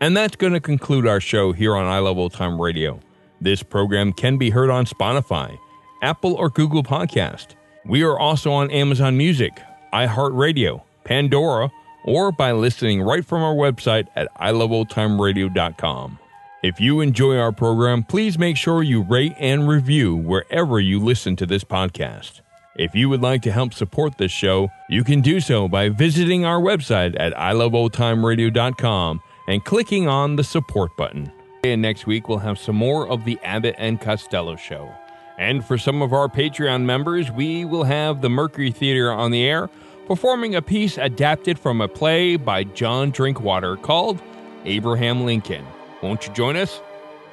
And 0.00 0.16
that's 0.16 0.34
going 0.34 0.54
to 0.54 0.60
conclude 0.60 1.06
our 1.06 1.20
show 1.20 1.52
here 1.52 1.76
on 1.76 1.84
Love 2.02 2.16
Old 2.16 2.32
Time 2.32 2.58
Radio. 2.58 3.00
This 3.38 3.62
program 3.62 4.14
can 4.14 4.38
be 4.38 4.48
heard 4.48 4.70
on 4.70 4.86
Spotify, 4.86 5.58
Apple 6.00 6.34
or 6.34 6.48
Google 6.48 6.82
Podcast. 6.82 7.48
We 7.84 8.02
are 8.02 8.18
also 8.18 8.50
on 8.50 8.70
Amazon 8.70 9.18
Music, 9.18 9.60
iHeartRadio, 9.92 10.82
Pandora, 11.04 11.70
or 12.04 12.32
by 12.32 12.52
listening 12.52 13.02
right 13.02 13.26
from 13.26 13.42
our 13.42 13.54
website 13.54 14.08
at 14.16 14.34
iloveoldtimeradio.com. 14.40 16.18
If 16.62 16.80
you 16.80 17.00
enjoy 17.00 17.36
our 17.36 17.52
program, 17.52 18.02
please 18.02 18.38
make 18.38 18.56
sure 18.56 18.82
you 18.82 19.02
rate 19.02 19.34
and 19.38 19.68
review 19.68 20.16
wherever 20.16 20.80
you 20.80 20.98
listen 20.98 21.36
to 21.36 21.46
this 21.46 21.64
podcast. 21.64 22.40
If 22.76 22.94
you 22.94 23.10
would 23.10 23.20
like 23.20 23.42
to 23.42 23.52
help 23.52 23.74
support 23.74 24.16
this 24.16 24.32
show, 24.32 24.70
you 24.88 25.04
can 25.04 25.20
do 25.20 25.40
so 25.40 25.68
by 25.68 25.90
visiting 25.90 26.46
our 26.46 26.60
website 26.60 27.14
at 27.20 27.34
iloveoldtimeradio.com 27.34 29.20
and 29.50 29.64
clicking 29.64 30.06
on 30.06 30.36
the 30.36 30.44
support 30.44 30.96
button. 30.96 31.30
And 31.64 31.82
next 31.82 32.06
week 32.06 32.28
we'll 32.28 32.38
have 32.38 32.56
some 32.56 32.76
more 32.76 33.08
of 33.08 33.24
the 33.24 33.36
Abbott 33.42 33.74
and 33.78 34.00
Costello 34.00 34.54
show. 34.54 34.94
And 35.38 35.64
for 35.64 35.76
some 35.76 36.02
of 36.02 36.12
our 36.12 36.28
Patreon 36.28 36.84
members, 36.84 37.32
we 37.32 37.64
will 37.64 37.82
have 37.82 38.20
the 38.20 38.30
Mercury 38.30 38.70
Theater 38.70 39.10
on 39.10 39.32
the 39.32 39.42
air 39.42 39.68
performing 40.06 40.54
a 40.54 40.62
piece 40.62 40.98
adapted 40.98 41.58
from 41.58 41.80
a 41.80 41.88
play 41.88 42.36
by 42.36 42.62
John 42.62 43.10
Drinkwater 43.10 43.76
called 43.76 44.22
Abraham 44.64 45.24
Lincoln. 45.24 45.66
Won't 46.00 46.28
you 46.28 46.32
join 46.32 46.54
us? 46.56 46.80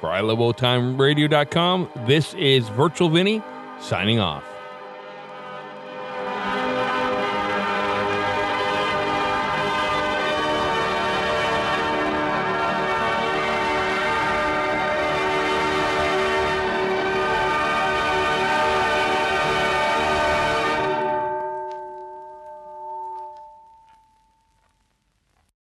For 0.00 0.08
iloveoldtimeradio.com, 0.08 1.88
this 2.06 2.34
is 2.34 2.68
Virtual 2.70 3.08
Vinny 3.10 3.42
signing 3.80 4.18
off. 4.18 4.47